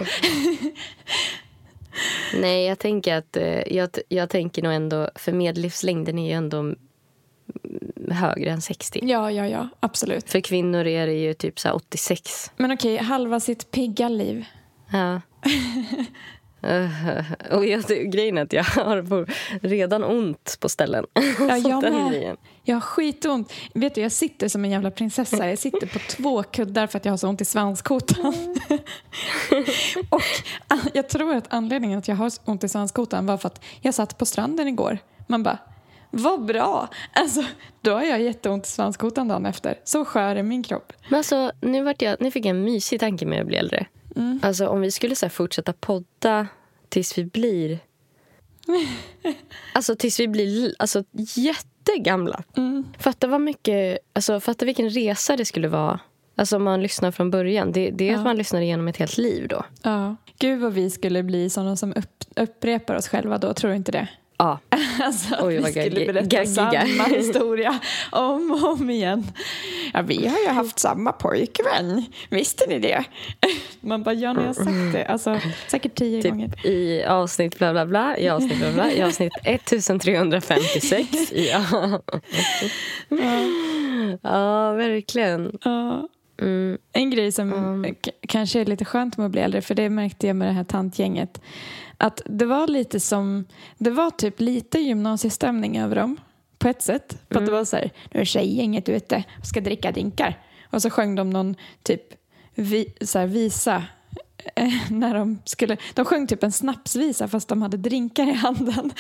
[2.41, 3.37] nej, jag tänker att...
[3.37, 5.11] eh, Jag, jag tänker nog ändå...
[5.15, 6.75] För medellivslängden är ju ändå
[8.11, 9.01] högre än 60.
[9.03, 10.31] Ja, ja, ja, absolut.
[10.31, 12.53] För kvinnor är det ju typ så här 86.
[12.57, 14.45] Men okej, halva sitt pigga liv.
[14.93, 15.21] Ja.
[17.51, 19.27] Och jag, grejen är att jag har
[19.67, 21.05] redan ont på ställen.
[21.39, 22.37] Ja, jag med.
[22.65, 23.53] Jag har skitont.
[23.75, 25.49] Vet du, jag sitter som en jävla prinsessa.
[25.49, 28.35] Jag sitter på två kuddar för att jag har så ont i svanskotan.
[30.11, 30.23] och
[30.95, 34.19] jag tror att anledningen att jag har ont i svanskotan var för att jag satt
[34.19, 34.99] på stranden igår.
[35.27, 35.59] Man bara,
[36.11, 36.89] vad bra!
[37.13, 37.45] Alltså,
[37.81, 39.79] då har jag jätteont i svanskotan dagen efter.
[39.85, 40.93] Så skör är min kropp.
[41.09, 43.87] Men alltså, nu, vart jag, nu fick jag en mysig tanke med att bli äldre.
[44.43, 46.47] Alltså, om vi skulle så här, fortsätta podda
[46.89, 47.79] tills vi blir...
[49.73, 51.05] Alltså tills vi blir li- alltså,
[51.37, 52.43] jättegamla.
[52.99, 53.99] Fatta vad mycket...
[54.13, 56.01] Alltså, fatta vilken resa det skulle vara.
[56.37, 57.73] Alltså om man lyssnar från början.
[57.73, 59.65] Det, det är att man lyssnar igenom ett helt liv då.
[59.83, 60.17] Ja.
[60.39, 63.93] Gud vad vi skulle bli sådana som upp, upprepar oss själva då, tror du inte
[63.93, 64.09] det?
[64.39, 64.59] Ja.
[65.03, 66.47] Alltså att Oj, vi skulle berätta gaggiga.
[66.47, 67.79] samma historia
[68.11, 69.27] om och om igen.
[69.95, 72.05] Ja, vi har ju haft samma pojkvän.
[72.31, 73.05] Visste ni det?
[73.81, 75.05] Man bara, ja, ni har sagt det.
[75.05, 76.49] Alltså, säkert tio gånger.
[76.49, 81.09] Typ i avsnitt bla bla bla, i avsnitt bla bla, i avsnitt 1356.
[81.33, 82.01] Ja,
[84.23, 85.59] ja verkligen.
[85.65, 86.09] Ja.
[86.41, 86.79] Mm.
[86.93, 90.27] En grej som k- kanske är lite skönt med att bli äldre, för det märkte
[90.27, 91.41] jag med det här tantgänget,
[91.99, 93.45] att det var lite som,
[93.79, 96.17] det var typ lite gymnasiestämning över dem
[96.59, 97.19] på ett sätt.
[97.31, 100.39] För att det var så här, nu är tjejgänget ute och ska dricka drinkar.
[100.71, 102.03] Och så sjöng de någon typ
[102.55, 103.83] vi, så här, visa
[104.55, 108.91] eh, när de skulle, de sjöng typ en snapsvisa fast de hade drinkar i handen.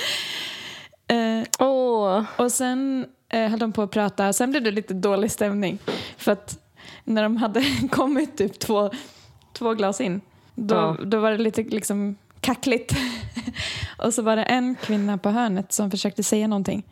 [1.06, 5.30] Eh, Åh, och sen eh, höll de på att prata, sen blev det lite dålig
[5.30, 5.78] stämning.
[6.16, 6.58] För att
[7.04, 8.90] när de hade kommit typ två,
[9.52, 10.20] två glas in,
[10.54, 10.96] då, Ja.
[11.04, 12.92] då var det lite liksom kackligt.
[13.98, 16.82] och så var det en kvinna på hörnet som försökte säga någonting.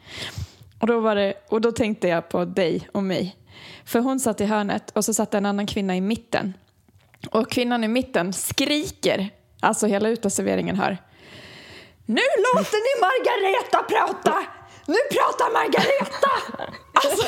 [0.81, 3.37] Och då, var det, och då tänkte jag på dig och mig.
[3.85, 6.55] För hon satt i hörnet och så satt en annan kvinna i mitten.
[7.31, 9.31] Och kvinnan i mitten skriker,
[9.61, 10.99] alltså hela uteserveringen hör.
[12.07, 12.23] Nu
[12.55, 14.47] låter ni Margareta prata!
[14.87, 16.31] Nu pratar Margareta!
[16.97, 17.27] Alltså,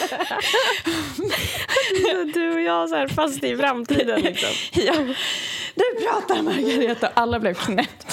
[2.35, 4.49] du och jag så här fast i framtiden liksom.
[4.83, 4.95] ja,
[5.75, 7.11] nu pratar Margareta.
[7.15, 7.55] Alla blev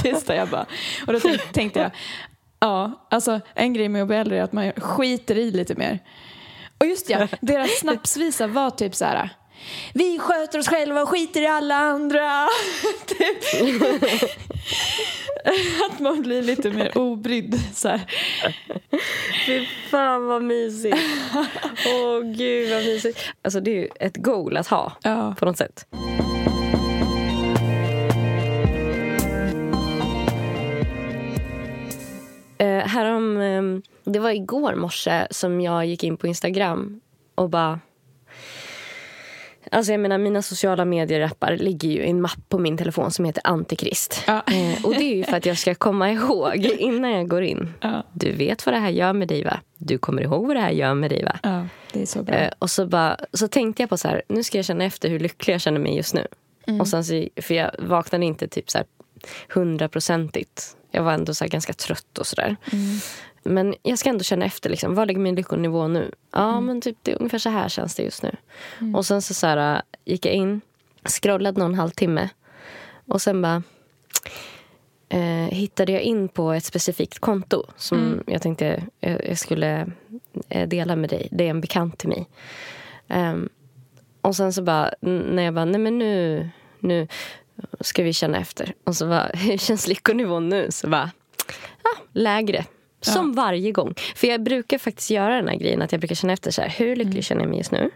[0.09, 0.35] knäpptysta.
[0.35, 0.65] Jag bara.
[1.07, 1.91] Och då tänk, tänkte jag,
[2.59, 5.99] ja, alltså en grej med att bli äldre är att man skiter i lite mer.
[6.77, 9.29] Och just ja, deras snapsvisa var typ så här.
[9.93, 12.47] Vi sköter oss själva och skiter i alla andra.
[13.07, 13.81] typ.
[15.91, 17.59] Att man blir lite mer obrydd.
[17.73, 18.01] Så här.
[19.45, 20.97] Fy fan vad mysigt.
[21.87, 23.19] Åh gud vad mysigt.
[23.41, 25.35] Alltså det är ju ett goal att ha Ja.
[25.39, 25.85] på något sätt.
[32.95, 37.01] Härom, ehm, det var igår morse som jag gick in på Instagram
[37.35, 37.79] och bara...
[39.71, 43.25] Alltså jag menar, mina sociala medier-appar ligger ju i en mapp på min telefon som
[43.25, 44.23] heter Antikrist.
[44.27, 44.43] Ja.
[44.47, 47.73] Eh, och det är ju för att jag ska komma ihåg innan jag går in.
[47.81, 48.03] Ja.
[48.13, 49.59] Du vet vad det här gör med dig va?
[49.77, 51.39] Du kommer ihåg vad det här gör med dig va?
[51.43, 52.35] ja, det är så bra.
[52.35, 55.09] Eh, och så, bara, så tänkte jag på så här, nu ska jag känna efter
[55.09, 56.27] hur lycklig jag känner mig just nu.
[56.79, 58.87] Och sen så, för jag vaknade inte typ så här
[59.49, 60.77] hundraprocentigt.
[60.95, 62.55] Jag var ändå så ganska trött och sådär.
[63.43, 66.11] Men jag ska ändå känna efter, liksom, vad ligger min lyckonivå nu?
[66.31, 68.35] Ja, men typ det är ungefär så här känns det just nu.
[68.95, 70.61] Och sen så, så här, gick jag in,
[71.09, 72.29] scrollade någon halvtimme
[73.07, 73.63] och sen bara
[75.09, 79.87] eh, hittade jag in på ett specifikt konto som jag tänkte jag, jag skulle
[80.49, 81.27] eh, dela med dig.
[81.31, 82.27] Det är en bekant till mig.
[83.07, 83.49] Ehm,
[84.21, 87.07] och sen så bara, när jag bara, nej men nu, nu
[87.79, 88.73] ska vi känna efter.
[88.83, 90.67] Och så bara, hur känns lyckonivån nu?
[90.71, 91.11] Så bara,
[91.83, 92.65] ja, lägre.
[93.01, 93.93] Som varje gång.
[94.15, 96.69] För jag brukar faktiskt göra den här grejen att jag brukar känna efter så här,
[96.69, 97.89] hur lycklig känner jag mig just nu?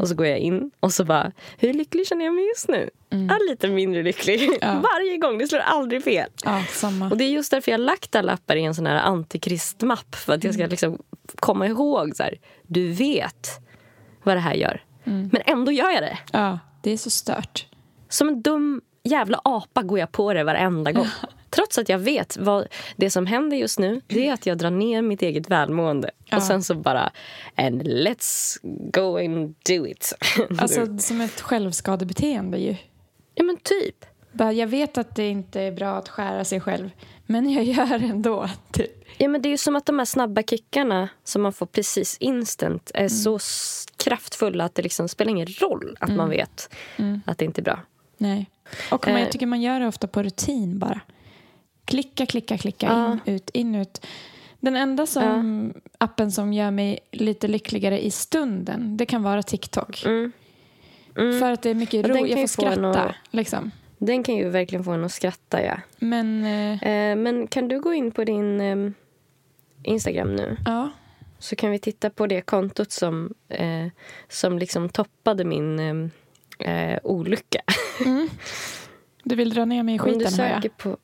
[0.00, 2.90] Och så går jag in och så bara, hur lycklig känner jag mig just nu?
[3.08, 4.50] Ja, lite mindre lycklig.
[4.60, 4.82] Ja.
[4.92, 6.30] Varje gång, det slår aldrig fel.
[6.44, 6.62] Ja.
[7.10, 10.14] Och det är just därför jag har lagt alla appar i en sån här antikristmapp.
[10.14, 10.98] För att jag ska liksom
[11.36, 13.48] komma ihåg så här, du vet
[14.22, 14.82] vad det här gör.
[15.04, 16.18] Men ändå gör jag det.
[16.32, 17.66] Ja, det är så stört.
[18.08, 21.06] Som en dum jävla apa går jag på det varenda gång.
[21.50, 24.70] Trots att jag vet vad det som händer just nu det är att jag drar
[24.70, 26.10] ner mitt eget välmående.
[26.24, 26.36] Ja.
[26.36, 27.10] Och sen så bara,
[27.56, 28.58] and let's
[28.92, 30.12] go and do it.
[30.58, 32.76] Alltså som ett självskadebeteende ju.
[33.34, 34.04] ja men typ.
[34.32, 36.90] Bara, jag vet att det inte är bra att skära sig själv,
[37.26, 38.48] men jag gör det ändå.
[38.72, 39.04] Typ.
[39.18, 42.16] Ja, men det är ju som att de här snabba kickarna som man får precis
[42.20, 46.74] instant är så s- kraftfulla att det liksom spelar ingen roll att man vet
[47.26, 47.80] att det inte är bra.
[48.18, 48.50] Nej.
[48.90, 49.22] Och man, Eh.
[49.22, 51.00] jag tycker man gör det ofta på rutin bara.
[51.84, 53.12] Klicka, klicka, klicka, Ja.
[53.12, 54.06] in, ut, in, ut.
[54.60, 60.04] Den enda som, appen som gör mig lite lyckligare i stunden, det kan vara TikTok.
[60.06, 60.32] Mm.
[61.40, 63.02] För att det är mycket Och ro, jag får skratta.
[63.02, 63.70] att- Liksom.
[63.98, 65.62] Den kan ju verkligen få en att skratta.
[65.64, 65.76] Ja.
[65.98, 68.90] Men, eh, Eh, men kan du gå in på din eh,
[69.82, 70.56] Instagram nu?
[70.64, 70.90] ja.
[71.38, 73.86] Så kan vi titta på det kontot som, eh,
[74.28, 76.10] som liksom toppade min
[76.64, 77.60] eh, olycka.
[79.24, 80.96] Du vill dra ner mig i Om du skiten, söker på...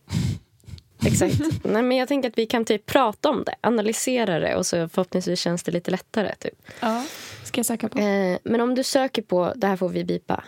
[1.07, 1.41] Exakt.
[1.65, 4.89] Nej, men jag tänker att vi kan typ prata om det, analysera det och så
[4.89, 6.35] förhoppningsvis känns det lite lättare.
[6.35, 6.63] Typ.
[6.81, 7.05] Ja.
[7.45, 7.99] Ska jag söka på?
[7.99, 10.45] Eh, men om du söker på, det här får vi bipa.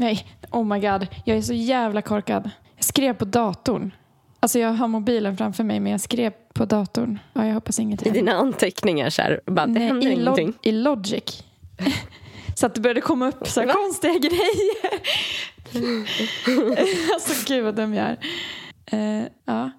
[0.00, 1.06] Nej, oh my god.
[1.24, 2.50] Jag är så jävla korkad.
[2.76, 3.94] Jag skrev på datorn.
[4.40, 7.18] Alltså jag har mobilen framför mig men jag skrev på datorn.
[7.32, 10.54] Ja, jag hoppas inget I dina anteckningar så här, bara, det Nej, händer i, ingenting.
[10.62, 11.44] I Logic.
[12.54, 15.00] så att det började komma upp så konstiga grejer.
[17.14, 18.18] alltså gud vad dum jag är.
[18.86, 19.70] Eh, ja.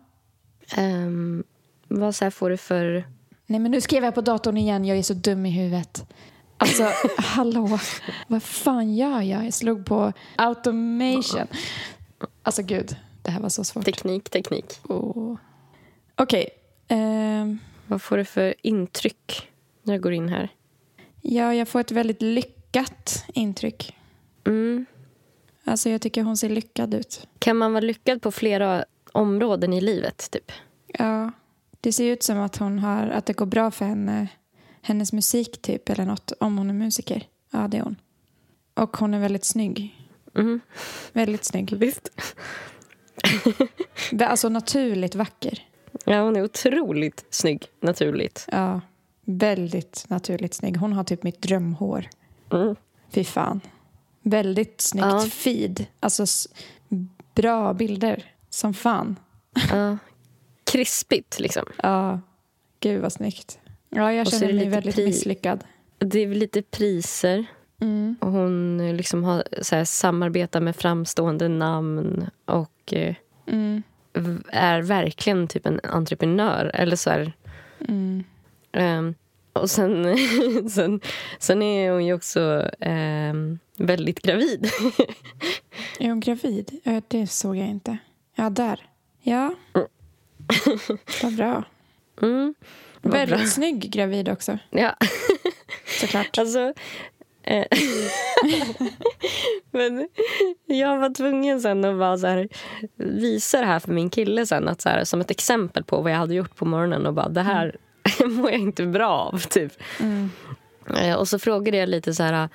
[0.75, 1.43] Ehm,
[1.87, 3.05] vad så här får du för...
[3.45, 4.85] Nej men nu skrev jag på datorn igen.
[4.85, 6.05] Jag är så dum i huvudet.
[6.57, 6.83] Alltså
[7.17, 7.79] hallå.
[8.27, 9.45] Vad fan gör jag?
[9.45, 11.47] Jag slog på automation.
[12.43, 12.95] Alltså gud.
[13.21, 13.85] Det här var så svårt.
[13.85, 14.65] Teknik, teknik.
[14.83, 15.37] Oh.
[16.15, 16.49] Okej.
[16.87, 19.49] ehm, Vad får du för intryck
[19.83, 20.49] när jag går in här?
[21.21, 22.21] ja, jag får ett väldigt
[22.75, 23.95] lyckat intryck.
[24.45, 24.85] Mm.
[25.63, 27.27] Alltså jag tycker hon ser lyckad ut.
[27.39, 30.31] Kan man vara lyckad på flera områden i livet?
[30.31, 30.51] Typ?
[30.87, 31.31] Ja,
[31.81, 34.27] det ser ut som att hon har, att det går bra för henne,
[34.81, 37.27] hennes musik typ eller något, om hon är musiker.
[37.51, 37.95] Ja, det är hon.
[38.73, 40.07] Och hon är väldigt snygg.
[40.35, 40.59] Mm.
[41.13, 41.73] Väldigt snygg.
[41.77, 42.09] Visst.
[44.19, 45.67] Alltså naturligt vacker.
[46.05, 48.45] Ja, hon är otroligt snygg, naturligt.
[48.51, 48.81] Ja,
[49.25, 50.77] väldigt naturligt snygg.
[50.77, 52.09] Hon har typ mitt drömhår.
[52.51, 52.75] Mm.
[53.09, 53.61] Fy fan.
[54.21, 55.21] Väldigt snyggt Ja.
[55.21, 55.85] feed.
[55.99, 56.25] Alltså
[57.35, 58.23] bra bilder.
[58.49, 59.15] Som fan.
[59.71, 59.97] Ja.
[60.63, 61.65] Krispigt, liksom.
[61.83, 62.19] Ja,
[62.79, 63.59] gud vad snyggt.
[63.89, 65.63] Ja, jag känner mig väldigt misslyckad.
[65.97, 67.45] Det är lite priser.
[67.81, 68.15] Mm.
[68.21, 73.15] Och hon eh, liksom har, så här, samarbetar med framstående namn och eh,
[73.47, 73.83] Mm.
[74.51, 76.71] är verkligen typ en entreprenör.
[76.73, 77.33] Eller så här,
[77.87, 78.23] Mm.
[78.71, 79.15] ehm,
[79.55, 80.17] och sen,
[80.69, 80.99] sen,
[81.39, 84.65] sen är hon ju också ehm, väldigt gravid.
[85.99, 86.79] Är hon gravid?
[87.07, 87.97] Det såg jag inte.
[88.35, 88.89] Ja, där.
[89.21, 89.53] Ja.
[91.23, 91.63] Vad bra.
[92.21, 92.53] Mm.
[93.01, 93.47] Vad Väldigt bra.
[93.47, 94.95] snygg gravid också, Ja.
[95.99, 96.37] såklart.
[96.37, 96.73] Alltså...
[97.43, 97.65] Eh,
[99.71, 100.09] men
[100.65, 102.49] jag var tvungen sen att bara så här,
[102.95, 106.11] visa det här för min kille sen att så här, som ett exempel på vad
[106.11, 107.75] jag hade gjort på morgonen och bara det här
[108.25, 109.39] mår jag inte bra av.
[109.39, 109.73] Typ.
[109.99, 110.29] Mm.
[110.97, 112.49] Eh, och så frågade jag lite så här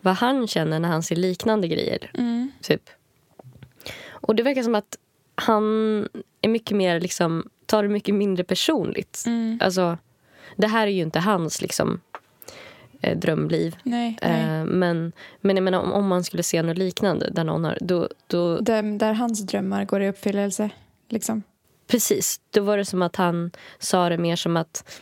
[0.00, 2.10] vad han känner när han ser liknande grejer.
[2.14, 2.52] Mm.
[2.62, 2.82] Typ.
[4.08, 4.98] Och det verkar som att
[5.34, 5.64] han
[6.40, 9.24] är mycket mer liksom, tar det mycket mindre personligt.
[9.26, 9.60] Mm.
[9.62, 9.98] Alltså,
[10.56, 12.00] det här är ju inte hans liksom,
[13.00, 13.76] eh, drömliv.
[13.82, 14.40] Nej, nej.
[14.40, 17.78] Eh, men, men jag menar, om, om man skulle se något liknande där någon har...
[17.80, 20.70] Då, då, Där, där hans drömmar går i uppfyllelse.
[21.08, 21.42] Liksom.
[21.86, 25.00] Precis, då var det som att han sa det mer som att...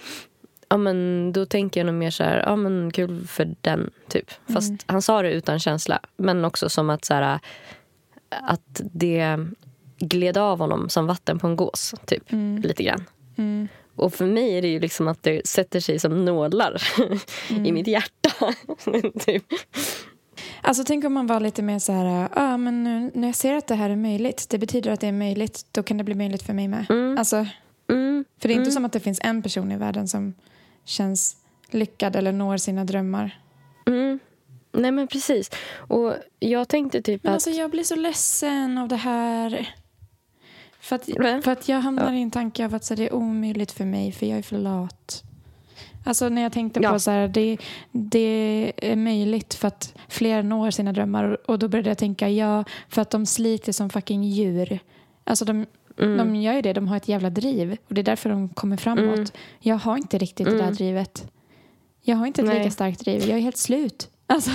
[0.68, 4.30] Ja, men då tänker jag nog mer så här, ja men kul för den, typ.
[4.52, 6.00] Fast han sa det utan känsla.
[6.16, 7.40] Men också som att så här,
[8.28, 9.38] att det
[9.98, 12.22] gled av honom som vatten på en gås, typ.
[12.64, 13.04] Lite grann.
[13.36, 13.68] Mm.
[13.96, 16.82] Och för mig är det ju liksom att det sätter sig som nålar
[17.66, 18.54] i mitt hjärta.
[19.26, 19.44] typ.
[20.64, 23.34] Alltså tänk om man var lite mer så här, ja ah, men nu, när jag
[23.36, 26.04] ser att det här är möjligt, det betyder att det är möjligt, då kan det
[26.04, 26.86] bli möjligt för mig med.
[27.18, 27.46] Alltså,
[27.90, 28.24] Mm.
[28.38, 30.34] för det är inte som att det finns en person i världen som
[30.84, 31.36] känns
[31.70, 33.40] lyckad eller når sina drömmar.
[33.86, 34.18] Mm.
[34.72, 35.50] Nej men precis.
[35.76, 37.34] Och jag tänkte typ Men att...
[37.34, 39.74] alltså jag blir så ledsen av det här.
[40.80, 41.04] För att,
[41.44, 44.12] för att jag hamnar i en tanke av att så det är omöjligt för mig
[44.12, 45.22] för jag är för lat.
[46.06, 46.92] Alltså när jag tänkte Ja.
[46.92, 47.56] på så här, det,
[47.92, 52.64] det är möjligt för att fler når sina drömmar och, då började jag tänka ja,
[52.88, 54.78] för att de sliter som fucking djur.
[55.24, 55.66] Alltså de,
[55.98, 56.16] Mm.
[56.18, 58.76] de gör ju det, de har ett jävla driv och det är därför de kommer
[58.76, 59.14] framåt.
[59.14, 59.26] Mm.
[59.60, 60.74] Jag har inte riktigt det där Mm.
[60.74, 61.32] drivet.
[62.02, 62.58] Jag har inte ett Nej.
[62.58, 64.08] lika starkt driv, jag är helt slut.
[64.26, 64.50] Alltså,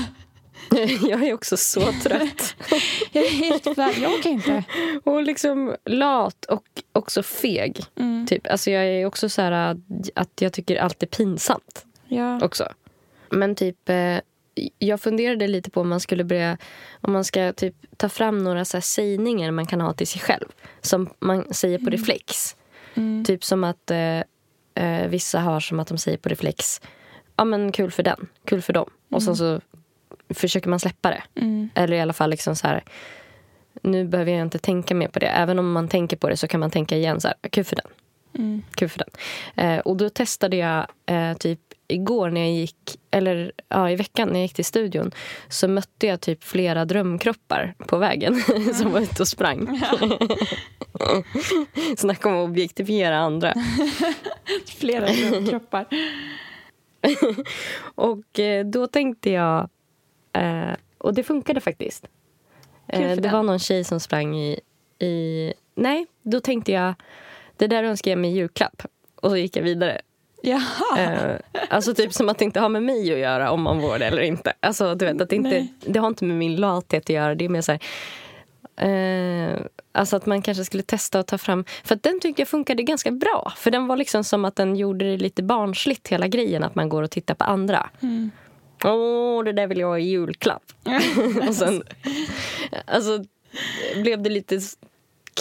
[1.10, 2.56] jag är också så trött.
[3.12, 4.04] Jag är helt färdig.
[4.04, 4.64] Jag orkar inte.
[5.04, 7.84] Och liksom lat och också feg.
[7.96, 8.28] Mm.
[8.28, 8.48] Typ.
[8.48, 9.78] Alltså jag är också så här
[10.16, 12.46] att jag tycker allt är pinsamt Ja.
[12.46, 12.68] också.
[13.30, 14.18] Men typ, eh,
[14.80, 16.58] jag funderade lite på om man skulle börja,
[17.02, 20.22] om man ska typ ta fram några så här sägningar man kan ha till sig
[20.22, 20.46] själv.
[20.82, 22.56] Som man säger på reflex.
[22.96, 23.26] Mm.
[23.26, 26.82] Typ som att eh, vissa har som att de säger på reflex,
[27.36, 28.90] ja men kul för den, kul för dem.
[29.12, 29.62] Och sen så
[30.30, 31.24] försöker man släppa det.
[31.42, 31.70] Mm.
[31.76, 32.84] Eller i alla fall liksom så här,
[33.82, 35.28] nu behöver jag inte tänka mer på det.
[35.28, 37.76] Även om man tänker på det så kan man tänka igen så här, kul för
[37.76, 37.88] den.
[38.38, 38.64] Mm.
[38.76, 39.10] Kul för den.
[39.66, 44.28] Eh, och då testade jag eh, typ igår när jag gick, eller ja, i veckan
[44.28, 45.12] när jag gick till studion
[45.48, 48.36] så mötte jag typ flera drömkroppar på vägen
[48.74, 49.68] som var ute och sprang.
[51.98, 53.54] Snacka om att objektifiera andra.
[54.80, 55.08] Flera
[55.50, 55.86] kroppar.
[57.96, 59.70] Och eh, då tänkte jag...
[60.34, 62.08] Eh, och det funkade faktiskt.
[62.88, 63.32] Eh, det den.
[63.32, 64.60] var någon tjej som sprang i,
[65.00, 65.54] i...
[65.76, 66.94] Nej, då tänkte jag...
[67.58, 68.82] Det där önskar jag mig i julklapp.
[69.16, 70.02] Och så gick jag vidare.
[70.42, 71.00] Jaha.
[71.00, 71.36] Eh,
[71.70, 74.06] alltså typ som att det inte har med mig att göra om man får det
[74.06, 74.54] eller inte.
[74.60, 75.50] Alltså du vet att det inte...
[75.50, 75.74] Nej.
[75.80, 77.36] Det har inte med min lathet att göra.
[77.36, 77.82] Det är mer så här...
[78.88, 79.60] Eh,
[79.92, 81.66] alltså att man kanske skulle testa att ta fram...
[81.84, 83.54] För den tyckte jag funkade ganska bra.
[83.58, 86.64] För den var liksom som att den gjorde det lite barnsligt hela grejen.
[86.64, 87.90] Att man går och tittar på andra.
[88.02, 88.32] Mm.
[88.84, 90.64] Åh, det där vill jag ha i julklapp.
[91.48, 91.84] och sen
[92.86, 93.24] alltså,
[94.04, 94.60] blev det lite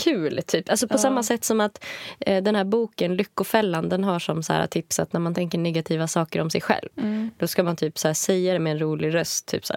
[0.05, 0.41] kul.
[0.47, 0.71] Typ.
[0.71, 0.99] Alltså, på Ja.
[0.99, 1.85] samma sätt som att
[2.21, 5.59] eh, den här boken Lyckofällan den har som så här tips att när man tänker
[5.59, 7.31] negativa saker om sig själv Mm.
[7.39, 9.47] då ska man typ så här säga det med en rolig röst.
[9.47, 9.75] Typ så.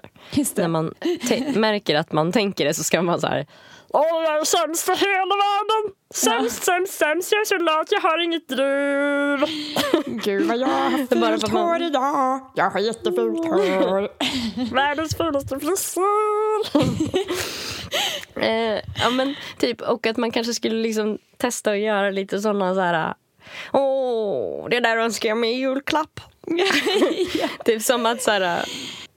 [0.56, 0.94] När man
[1.56, 3.46] märker att man tänker det så ska man så här
[3.94, 5.96] Åh, jag är sämst i hela världen!
[6.14, 7.32] Sämst, sämst, sämst.
[7.32, 9.46] Jag är så lat, jag har inget driv.
[10.24, 12.52] Gud vad jag har fult hår idag.
[12.56, 14.10] Jag har jättefult hår.
[14.76, 16.82] Världens fulaste frisyr!
[18.42, 22.76] eh, ja, men typ, och att man kanske skulle liksom testa att göra lite såna
[22.76, 23.14] så här...
[23.74, 26.20] Åh, det där önskar jag mig i julklapp.
[27.66, 28.66] Typ som att så här...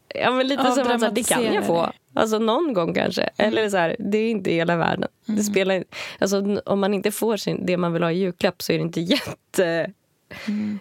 [0.09, 1.93] Ja, men lite Ja, som att så här, det kan jag få.
[2.15, 3.23] Alltså någon gång kanske.
[3.37, 5.09] Eller så här, det är inte hela världen.
[5.27, 5.85] Det spelar,
[6.19, 8.83] alltså, om man inte får sin, det man vill ha i julklapp så är det
[8.83, 9.93] inte jätte...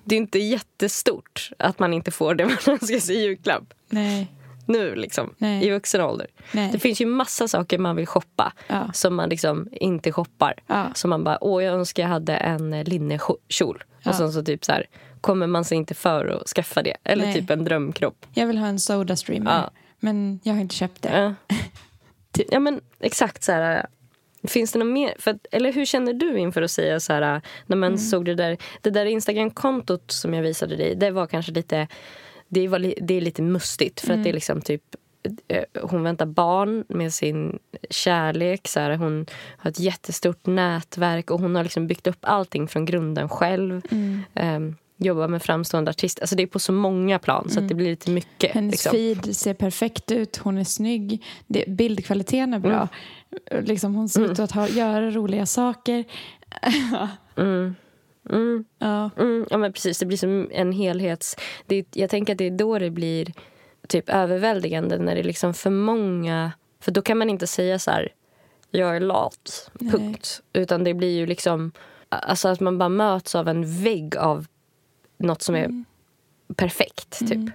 [0.04, 4.28] Det är inte jättestort att man inte får det man önskar sig i julklapp Nej.
[4.68, 5.68] nu liksom, Nej.
[5.68, 6.28] i vuxen ålder.
[6.52, 6.70] Nej.
[6.72, 8.90] Det finns ju massa saker man vill shoppa Ja.
[8.94, 10.54] som man liksom inte shoppar.
[10.68, 10.88] Ja.
[10.96, 13.84] Som man bara, åh jag önskar jag hade en eh, linnekjol.
[14.04, 14.10] Ja.
[14.10, 14.86] Och sen så typ så här,
[15.22, 16.98] kommer man sig inte för att skaffa det.
[17.04, 17.34] Eller Nej.
[17.34, 18.26] typ en drömkropp.
[18.34, 19.52] Jag vill ha en Soda Streamer.
[19.52, 19.72] Ja.
[20.04, 21.10] Men jag har inte köpt det.
[21.18, 21.56] Ja.
[22.50, 23.86] Ja men exakt så här.
[24.44, 25.14] Finns det något mer?
[25.20, 28.58] För eller hur känner du inför att säga så här när man såg det där,
[28.82, 30.96] det där Instagram-kontot som jag visade dig.
[30.96, 31.88] Det var kanske lite,
[32.48, 34.84] det, var, det är lite mustigt för att det är liksom typ
[35.48, 38.68] eh, hon väntar barn med sin kärlek.
[38.68, 39.26] Så här, hon
[39.58, 43.82] har ett jättestort nätverk och hon har liksom byggt upp allting från grunden själv.
[44.34, 46.24] Um, jobbar med framstående artister.
[46.24, 48.52] Alltså det är på så många plan så att det blir lite mycket.
[48.52, 48.92] Hennes liksom.
[48.92, 50.38] feed ser perfekt ut.
[50.38, 51.24] Hon är snygg.
[51.48, 52.88] Det, bildkvaliteten är bra.
[53.52, 56.04] Liksom hon ser ut att ha, göra roliga saker.
[57.36, 57.76] Mm.
[58.30, 58.66] Mm.
[58.80, 59.10] Ja.
[59.18, 60.00] Mm, ja, men precis.
[60.00, 61.36] Det blir som en helhets...
[61.66, 63.34] Det, jag tänker att det är då det blir
[63.88, 66.52] typ överväldigande när det är liksom för många...
[66.80, 68.14] För då kan man inte säga så här,
[68.72, 70.42] jag är lat, punkt.
[70.54, 71.72] Utan det blir ju liksom...
[72.10, 74.48] Alltså att man bara möts av en vägg av
[75.24, 75.84] något som är
[76.56, 77.52] perfekt, typ.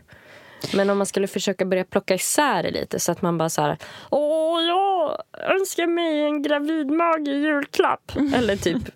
[0.75, 3.63] Men om man skulle försöka börja plocka isär det lite så att man bara så
[3.63, 3.79] här...
[4.11, 5.19] Åh, jag
[5.61, 8.13] önskar mig en gravidmage i julklapp.
[8.35, 8.83] Eller typ...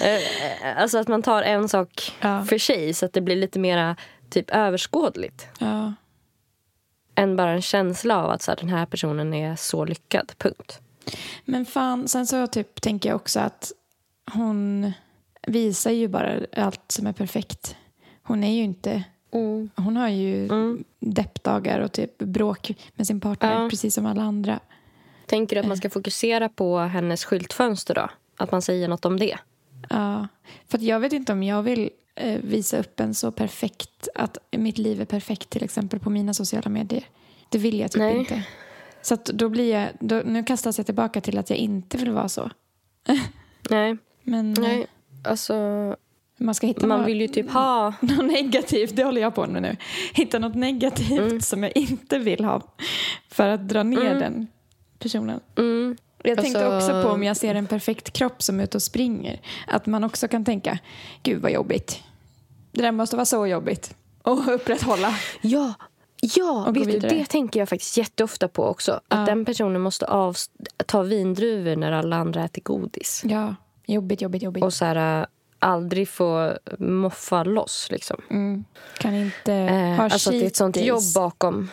[0.00, 2.44] eh, alltså att man tar en sak Ja.
[2.44, 3.96] för sig så att det blir lite mer
[4.30, 5.46] typ överskådligt.
[5.58, 5.92] Ja.
[7.14, 10.32] Än bara en känsla av att så här, den här personen är så lyckad.
[10.38, 10.80] Punkt.
[11.44, 13.72] Men fan, sen så typ tänker jag också att
[14.32, 14.92] hon
[15.46, 17.76] visar ju bara allt som är perfekt.
[18.22, 19.04] Hon är ju inte...
[19.76, 20.48] Hon har ju
[21.00, 23.68] deppdagar och typ bråk med sin partner Ja.
[23.70, 24.60] precis som alla andra.
[25.26, 28.10] Tänker du att man ska fokusera på hennes skyltfönster då?
[28.36, 29.38] Att man säger något om det?
[29.90, 30.28] Ja,
[30.68, 34.78] för jag vet inte om jag vill eh, visa upp en så perfekt, att mitt
[34.78, 37.04] liv är perfekt till exempel på mina sociala medier.
[37.48, 38.18] Det vill jag typ Nej.
[38.18, 38.42] inte.
[39.02, 42.28] Så då blir jag, då, nu kastas jag tillbaka till att jag inte vill vara
[42.28, 42.50] så.
[43.70, 43.96] Nej.
[44.22, 44.86] Men eh, Nej.
[45.24, 45.54] Alltså,
[46.36, 47.92] man ska hitta man något, vill ju typ ha...
[48.00, 49.76] något negativt, det håller jag på med nu.
[50.14, 52.60] Hitta något negativt som jag inte vill ha
[53.28, 54.46] för att dra ner den
[54.98, 55.40] personen.
[55.58, 55.96] Mm.
[56.24, 58.82] Jag tänkte Alltså- också på om jag ser en perfekt kropp som är ute och
[58.82, 59.40] springer.
[59.66, 60.78] Att man också kan tänka,
[61.22, 62.02] gud vad jobbigt.
[62.72, 65.14] Det där måste vara så jobbigt att upprätthålla.
[65.40, 65.74] Ja,
[66.36, 68.92] Ja, och vet du, det tänker jag faktiskt jätteofta på också.
[68.92, 69.24] Att Ja.
[69.24, 70.36] den personen måste av,
[70.86, 73.22] ta vindruvor när alla andra äter godis.
[73.26, 73.54] Ja,
[73.86, 74.64] jobbigt, jobbigt, jobbigt.
[74.64, 75.26] Och så här, äh,
[75.58, 77.88] aldrig få moffa loss.
[77.90, 78.20] Liksom.
[78.30, 78.64] Mm.
[78.98, 81.68] Kan inte Eh, ha alltså att det är ett sånt jobb bakom.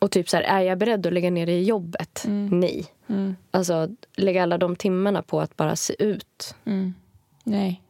[0.00, 2.24] Och typ så här, är jag beredd att lägga ner det i jobbet?
[2.50, 2.86] Nej.
[3.06, 3.36] Mm.
[3.50, 6.54] Alltså lägga alla de timmarna på att bara se ut.
[6.64, 6.94] Mm.
[7.44, 7.82] Nej,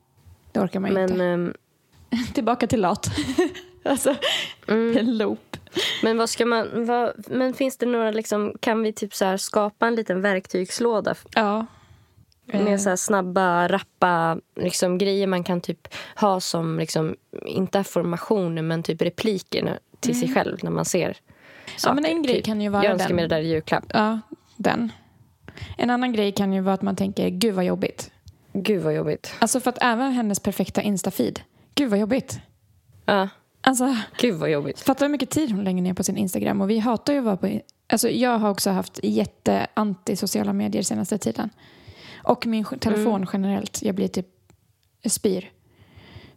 [0.52, 1.24] det orkar man Men, inte.
[1.24, 1.54] ehm,
[2.34, 3.10] Tillbaka till lat.
[3.84, 4.14] alltså,
[4.68, 4.96] Mm.
[4.96, 5.56] en loop.
[6.02, 6.86] men vad ska man...
[6.86, 8.54] Vad, men finns det några liksom...
[8.60, 11.66] Kan vi typ så skapa en liten verktygslåda Ja.
[12.48, 17.16] Eh, med så här snabba, rappa liksom, grejer man kan typ ha som, liksom,
[17.46, 21.16] inte affirmationer, men typ repliker till sig själv när man ser
[21.76, 21.92] saker.
[21.92, 22.02] Mm.
[22.02, 23.16] men en grej typ, kan ju vara Jag önskar den.
[23.16, 23.84] mig det där i julklapp.
[23.88, 24.20] Ja,
[24.56, 24.92] den.
[25.78, 28.10] En annan grej kan ju vara att man tänker, gud vad jobbigt.
[28.52, 29.34] Gud vad jobbigt.
[29.38, 31.40] Alltså för att även hennes perfekta Insta-feed,
[31.74, 32.38] gud vad jobbigt.
[33.06, 33.28] Ja,
[33.66, 34.80] Alltså, gud vad jobbigt.
[34.80, 36.60] fatta hur mycket tid hon lägger ner på sin Instagram.
[36.60, 37.60] Och vi hatar ju att vara på...
[37.88, 41.50] Alltså jag har också haft jätte-anti sociala medier senaste tiden.
[42.24, 43.28] Och min telefon Mm.
[43.32, 43.82] generellt.
[43.82, 44.26] Jag blir typ...
[45.08, 45.50] Spyr.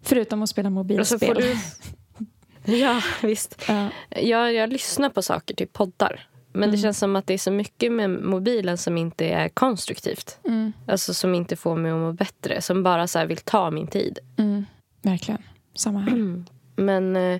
[0.01, 1.19] Förutom att spela Och så mobilspel.
[1.27, 1.55] får du...
[2.77, 3.63] Ja, visst.
[3.67, 3.89] Ja.
[4.09, 6.27] Jag, jag lyssnar på saker, typ poddar.
[6.53, 6.71] Men Mm.
[6.71, 10.39] det känns som att det är så mycket med mobilen som inte är konstruktivt.
[10.43, 12.61] Mm, Alltså som inte får mig att må bättre.
[12.61, 14.19] Som bara så vill ta min tid.
[14.37, 14.65] mm,
[15.01, 15.41] verkligen.
[15.75, 16.43] Samma här.
[16.75, 17.39] Men, eh,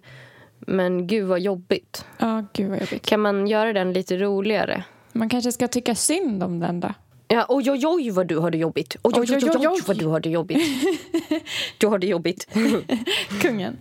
[0.59, 2.05] men gud vad jobbigt.
[2.19, 3.05] Ja, gud vad jobbigt.
[3.05, 4.83] Kan man göra den lite roligare?
[5.13, 6.93] Man kanske ska tycka synd om den då.
[7.27, 8.95] Ja, oj, oj, oj vad du har det jobbigt.
[9.03, 10.61] Oj, oj, oj, oj, oj vad du har det jobbigt.
[11.77, 12.47] Du har det jobbigt.
[13.41, 13.77] Kungen.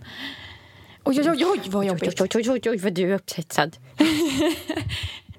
[1.03, 2.21] Oj, oj, oj, oj vad jobbigt.
[2.21, 3.77] oj, oj, oj, oj vad du är upphetsad.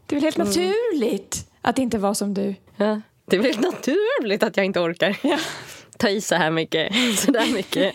[0.07, 2.55] Det är väl helt naturligt att inte vara som du.
[2.77, 5.39] Ja, det är väl naturligt att jag inte orkar Ja.
[5.97, 6.95] ta i så här mycket.
[7.19, 7.95] Så där mycket.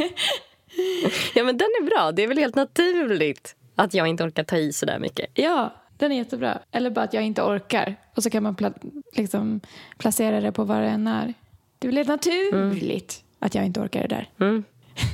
[1.36, 2.11] Ja, men den är bra.
[2.11, 5.30] Det är väl helt naturligt att jag inte orkar ta i så där mycket.
[5.34, 5.74] Ja,
[6.04, 6.60] den är jättebra.
[6.72, 7.95] Eller bara att jag inte orkar.
[8.16, 9.60] Och så kan man pla- liksom
[9.97, 11.34] placera det på vad det än är.
[11.80, 14.30] Det helt naturligt att jag inte orkar det där.
[14.39, 14.64] Mm.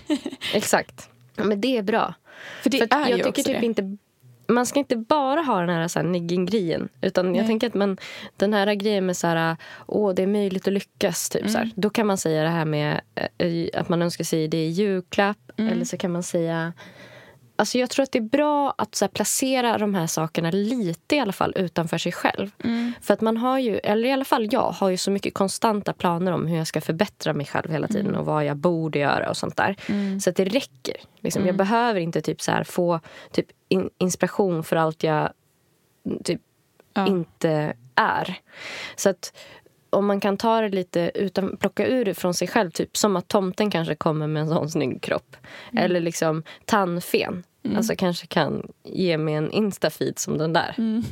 [0.54, 1.10] Exakt.
[1.36, 2.14] Ja, men det är bra.
[2.64, 3.66] För det För är jag ju tycker typ det.
[3.66, 3.98] inte
[4.48, 6.90] man ska inte bara ha den här, så här nigging-grejen.
[7.02, 7.48] Utan jag Nej.
[7.48, 7.98] tänker att man,
[8.38, 11.30] den här grejen med så här, åh, det är möjligt att lyckas.
[11.30, 11.62] Typ, så Mm.
[11.62, 11.72] här.
[11.76, 13.02] Då kan man säga det här med
[13.38, 15.38] eh, att man önskar sig det i julklapp.
[15.58, 15.72] Mm.
[15.74, 16.74] Eller så kan man säga...
[17.60, 21.16] Alltså jag tror att det är bra att så här, placera de här sakerna lite
[21.16, 22.52] i alla fall utanför sig själv.
[22.64, 22.94] Mm.
[23.02, 25.94] För att man har ju, eller i alla fall jag, har ju så mycket konstanta
[25.94, 29.30] planer om hur jag ska förbättra mig själv hela tiden och vad jag borde göra
[29.30, 29.76] och sånt där.
[29.90, 30.20] Mm.
[30.20, 30.96] Så att det räcker.
[31.20, 31.46] Liksom.
[31.46, 33.00] Jag behöver inte typ så här få
[33.32, 35.30] typ in, inspiration för allt jag
[36.24, 36.42] typ
[36.94, 37.08] Ja.
[37.08, 38.40] inte är.
[38.96, 39.34] Så att
[39.90, 43.16] om man kan ta det lite utan plocka ur det från sig själv, typ som
[43.16, 45.36] att tomten kanske kommer med en sån snygg kropp.
[45.72, 45.84] Mm.
[45.84, 47.44] Eller liksom tandfen.
[47.76, 50.76] Alltså kanske kan ge mig en instafeed som den där.
[50.78, 51.04] Mm.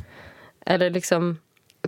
[0.66, 1.38] Eller liksom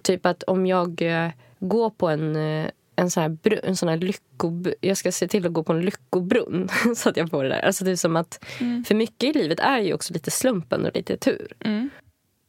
[0.02, 1.30] typ att om jag eh,
[1.60, 4.70] går på en eh, en sån här, br- en sån här lyckob...
[4.82, 7.60] Jag ska se till att gå på en lyckobrunn så att jag får det där.
[7.66, 8.84] Alltså det är som att, Mm.
[8.86, 11.48] För mycket i livet är ju också lite slumpen och lite tur.
[11.60, 11.90] Mm.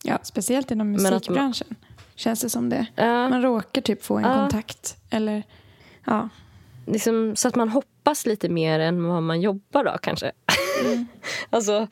[0.05, 1.75] Ja, speciellt inom man- musikbranschen.
[2.15, 2.87] Känns det som det.
[2.97, 3.29] Ja.
[3.29, 4.35] Man råkar typ få en Ja.
[4.35, 4.97] kontakt.
[5.11, 5.43] Eller,
[6.05, 6.29] ja.
[6.87, 10.33] liksom, så att man hoppas lite mer än vad man jobbar då kanske.
[11.51, 11.87] alltså,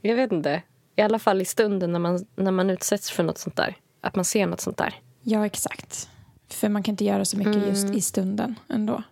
[0.00, 0.62] jag vet inte.
[0.96, 3.76] I alla fall i stunden när man, när man utsätts för något sånt där.
[4.00, 4.94] Att man ser något sånt där.
[5.22, 6.08] ja, exakt.
[6.48, 9.02] För man kan inte göra så mycket just i stunden ändå.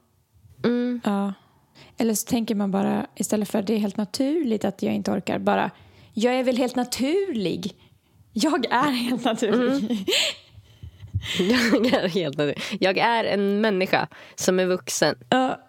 [0.64, 1.00] Mm.
[1.04, 1.32] Ja.
[1.98, 5.10] Eller så tänker man bara, istället för att det är helt naturligt att jag inte
[5.10, 5.70] orkar, bara
[6.14, 7.76] jag är väl helt naturlig.
[8.32, 10.06] Jag är helt naturlig.
[11.38, 12.62] Jag är helt naturlig.
[12.80, 15.14] Jag är en människa som är vuxen.
[15.28, 15.60] Ja.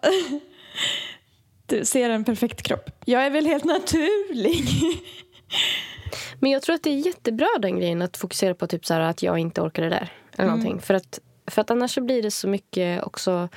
[1.66, 2.90] Du ser en perfekt kropp.
[3.04, 4.64] Jag är väl helt naturlig.
[6.40, 9.00] Men jag tror att det är jättebra den grejen att fokusera på typ så här,
[9.00, 10.12] att jag inte orkar det där.
[10.32, 10.80] Eller någonting.
[10.80, 13.48] För, att, för att annars så blir det så mycket också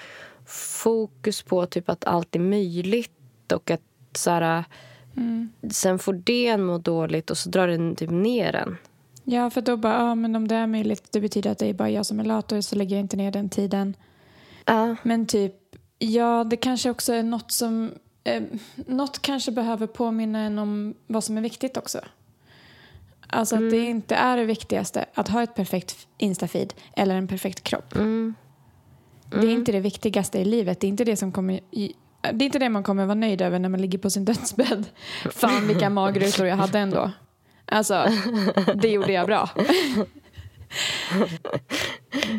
[0.45, 3.81] fokus på typ att allt är möjligt och att
[4.15, 4.63] så här,
[5.71, 8.77] sen får det en må dåligt och så drar den typ ner en.
[9.23, 11.73] Ja, för då bara, ja men om det är möjligt, det betyder att det är
[11.73, 13.95] bara jag som är lat och så lägger jag inte ner den tiden.
[14.65, 14.95] Ja.
[15.03, 15.55] Men typ,
[15.99, 17.91] ja det kanske också är något som,
[18.23, 18.43] eh,
[18.75, 21.99] något kanske behöver påminna en om vad som är viktigt också.
[23.27, 27.63] Alltså att det inte är det viktigaste att ha ett perfekt Insta-feed eller en perfekt
[27.63, 27.95] kropp.
[27.95, 28.35] Mm.
[29.29, 30.79] Det är inte det viktigaste i livet.
[30.79, 33.41] Det är inte det som kommer i, det är inte det man kommer vara nöjd
[33.41, 34.85] över när man ligger på sin dödsbädd.
[35.31, 37.11] Fan vilka magrutor jag hade ändå.
[37.65, 38.05] Alltså,
[38.75, 39.49] det gjorde jag bra.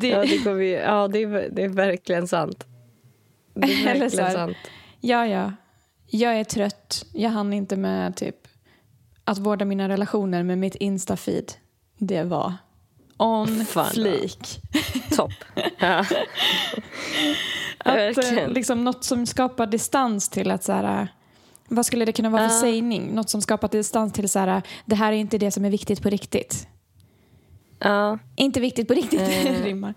[0.00, 2.66] Det, Ja, det, ju, ja det, är, det är verkligen sant.
[3.54, 4.56] Det är Eller så verkligen här, sant.
[5.00, 5.52] ja, ja.
[6.06, 7.04] Jag är trött.
[7.12, 8.36] Jag hann inte med typ
[9.24, 11.52] att vårda mina relationer med mitt Insta-feed,
[11.98, 12.54] det var
[13.16, 14.60] on Fan, fleek.
[15.16, 15.32] Topp.
[15.78, 15.98] Ja.
[17.78, 18.50] Att, eh, Verkligen.
[18.52, 21.08] liksom, något som skapar distans till att så här,
[21.68, 22.60] vad skulle det kunna vara för Ja.
[22.60, 23.14] sägning?
[23.14, 26.02] Något som skapar distans till så här, det här är inte det som är viktigt
[26.02, 26.68] på riktigt.
[27.78, 28.18] Ja.
[28.36, 29.62] Inte viktigt på riktigt, Eh.
[29.64, 29.94] rimmar.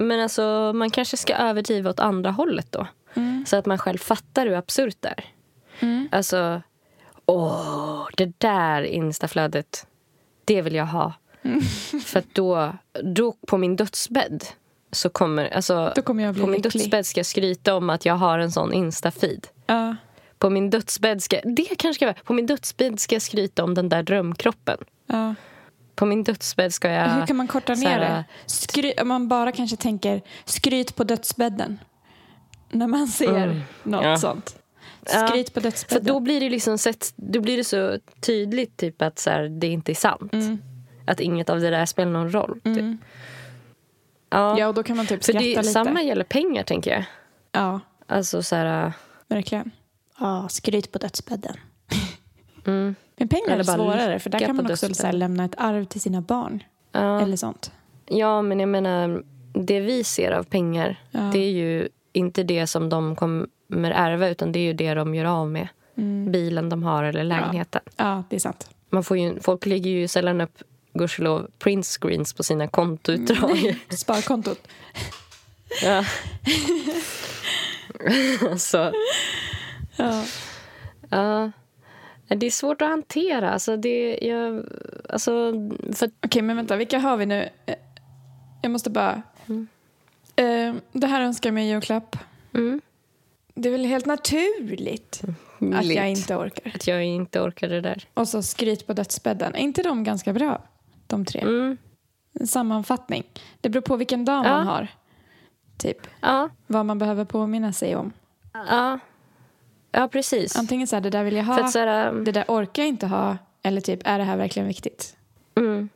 [0.00, 2.86] Men alltså, man kanske ska överdriva åt andra hållet då.
[3.46, 5.24] Så att man själv fattar hur absurt det är.
[6.10, 6.62] Alltså,
[7.26, 9.86] åh, det där instaflödet,
[10.44, 11.12] det vill jag ha.
[12.04, 12.72] För att då,
[13.02, 14.44] då på min dödsbädd
[14.92, 18.52] så kommer, alltså, kommer på min dödsbädd ska jag skryta om att jag har en
[18.52, 19.46] sån instafeed.
[19.66, 19.96] Ja.
[20.38, 23.74] På min dödsbädd ska, det kanske ska vara, på min dödsbädd ska jag skryta om
[23.74, 24.78] den där drömkroppen.
[25.06, 25.34] Ja.
[26.00, 27.08] På min dödsbädd ska jag...
[27.08, 28.24] Hur kan man korta så ner här, det?
[28.46, 31.78] Skry, om man bara kanske tänker skryt på dödsbädden.
[32.70, 34.16] När man ser något Ja.
[34.16, 34.56] sånt.
[35.12, 35.28] Ja.
[35.28, 36.04] Skryt på För dödsbädden.
[36.04, 39.66] då blir det liksom sett, då blir det så tydligt typ att så här, det
[39.66, 40.32] inte är sant.
[40.32, 40.58] Mm.
[41.06, 42.60] Att inget av det där spelar någon roll.
[42.64, 43.00] Typ.
[44.30, 44.58] Ja.
[44.58, 45.62] Ja, och då kan man typ För skratta det, lite.
[45.64, 47.04] samma gäller pengar tänker jag.
[47.52, 48.92] Ja, Alltså så här,
[49.28, 49.70] verkligen.
[50.18, 51.56] Ja, skryt på dödsbädden.
[52.66, 55.84] mm, Men pengar är svårare, för där kan man också så här, lämna ett arv
[55.84, 56.62] till sina barn.
[56.92, 57.20] ja.
[57.22, 57.72] Eller sånt.
[58.06, 61.20] ja, men jag menar, det vi ser av pengar, Ja.
[61.20, 63.48] det är ju inte det som de kommer
[63.90, 65.68] ärva utan det är ju det de gör av med.
[65.96, 66.32] Mm.
[66.32, 67.80] Bilen de har eller lägenheten.
[67.96, 68.70] Ja, det är sant.
[68.90, 70.62] Man får ju, folk lägger ju sällan upp
[70.92, 73.76] gudskelov print screens på sina kontoutdrag.
[73.88, 74.58] Sparkontot.
[75.84, 76.04] Ja.
[78.58, 78.92] så,
[79.96, 80.24] Ja.
[81.10, 81.50] ja.
[82.36, 83.50] Det är svårt att hantera.
[83.50, 84.64] Alltså det, jag,
[85.08, 85.52] alltså,
[85.92, 86.76] för, Okej, men vänta.
[86.76, 87.48] Vilka har vi nu?
[87.66, 87.74] Eh,
[88.62, 89.22] Jag måste bara...
[90.36, 92.16] Eh, det här önskar jag mig i julklapp.
[92.54, 92.80] mm,
[93.54, 95.22] Det är väl helt naturligt
[95.74, 96.72] att jag inte orkar.
[96.74, 98.08] att jag inte orkar det där.
[98.14, 99.54] Och så skryt på dödsbädden.
[99.54, 100.62] Är inte de ganska bra?
[101.06, 101.40] De tre.
[101.40, 101.76] Mm,
[102.40, 103.24] En sammanfattning.
[103.60, 104.50] Det beror på vilken dag Ja.
[104.50, 104.88] man har.
[105.78, 106.06] Typ.
[106.20, 108.12] ja, Vad man behöver påminna sig om.
[108.52, 108.98] ja,
[109.90, 110.56] ja, precis.
[110.56, 111.64] Antingen så här, det där vill jag ha.
[111.64, 113.36] att här, Det där orkar jag inte ha.
[113.62, 115.16] Eller typ, är det här verkligen viktigt?
[115.56, 115.88] mm,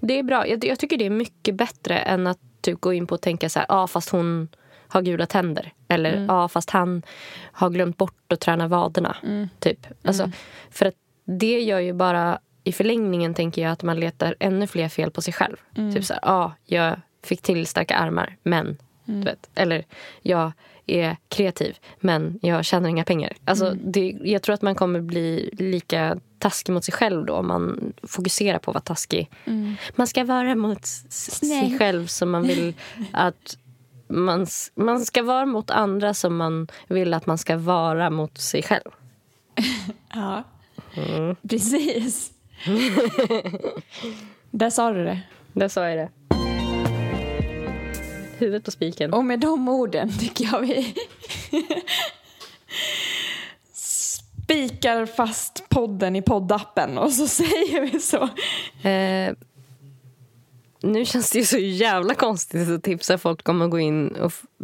[0.00, 0.46] det är bra.
[0.46, 3.48] Jag, jag tycker det är mycket bättre än att typ, gå in på och tänka
[3.48, 4.48] så här, ja ah, fast hon
[4.88, 5.72] har gula tänder.
[5.88, 7.02] Eller ja ah, fast han
[7.52, 9.16] har glömt bort att träna vaderna.
[9.58, 9.86] Typ.
[10.04, 10.30] Alltså,
[10.70, 10.94] För att
[11.24, 15.22] det gör ju bara i förlängningen tänker jag att man letar ännu fler fel på
[15.22, 15.56] sig själv.
[15.94, 18.78] Typ så här, ja, ah, jag fick till starka armar, men...
[19.04, 19.50] Du vet.
[19.54, 19.84] Eller,
[20.22, 20.52] jag
[20.90, 23.32] är kreativ, men jag tjänar inga pengar.
[23.44, 27.48] Alltså, det, jag tror att man kommer bli lika taskig mot sig själv då om
[27.48, 29.30] man fokuserar på att vara taskig.
[29.96, 32.74] Man ska vara mot s- sig själv som man vill
[33.12, 33.56] att
[34.08, 38.62] man, man ska vara mot andra som man vill att man ska vara mot sig
[38.62, 38.90] själv.
[40.14, 40.44] Ja,
[41.48, 42.30] precis.
[44.50, 45.20] Där sa du det.
[45.52, 46.08] Där sa jag det.
[48.40, 49.12] Huvudet på spiken.
[49.12, 50.94] Och med de orden tycker jag vi
[53.72, 58.22] spikar fast podden i poddappen och så säger vi så.
[58.88, 59.34] Eh,
[60.82, 64.16] nu känns det ju så jävla konstigt att tipsa folk om att gå in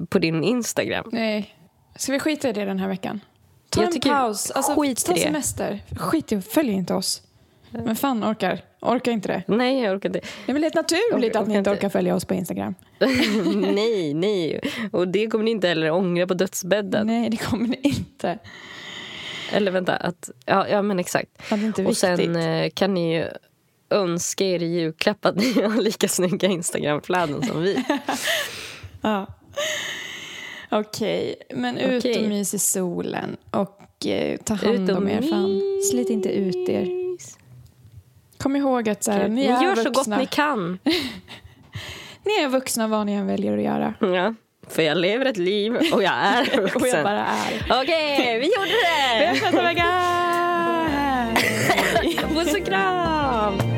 [0.08, 1.08] på din Instagram.
[1.12, 1.54] Nej.
[1.96, 3.20] Ska vi skita i det den här veckan?
[3.68, 4.50] Ta Jag en paus.
[4.50, 5.80] Alltså, skit ta semester.
[5.96, 7.22] Skit i Följ inte oss.
[7.84, 8.60] Men fan orkar.
[8.80, 9.42] Orkar inte det.
[9.46, 10.20] Nej, jag orkar inte.
[10.46, 12.74] Det är väl helt naturligt Orkar- att ni inte orkar följa oss på Instagram.
[13.74, 14.60] nej, nej.
[14.92, 17.06] Och det kommer ni inte heller ångra på dödsbädden.
[17.06, 18.38] Nej, det kommer ni inte.
[19.52, 21.52] Eller vänta, att, ja, ja men exakt.
[21.52, 23.24] Är Och sen eh, kan ni ju
[23.90, 27.84] önska er i julklapp att ni har lika snygga Instagramflöden som vi.
[29.02, 29.26] Ja.
[30.70, 32.22] Okej, men ut Okej.
[32.22, 35.22] och mys i solen och eh, ta hand om er.
[35.22, 35.60] Fan.
[35.90, 37.05] Slit inte ut er.
[38.38, 39.90] Kom ihåg att så här, Ni ni, är gör så vuxna.
[40.16, 40.78] gott ni kan.
[42.24, 43.94] Ni är vuxna vad ni än väljer att göra.
[44.00, 44.34] Ja,
[44.68, 46.82] för jag lever ett liv och jag är vuxen.
[46.82, 47.82] Och jag bara är.
[47.82, 49.32] Okej, vi gjorde det!
[49.32, 49.86] Nästa vecka!
[52.34, 53.75] Puss och kram!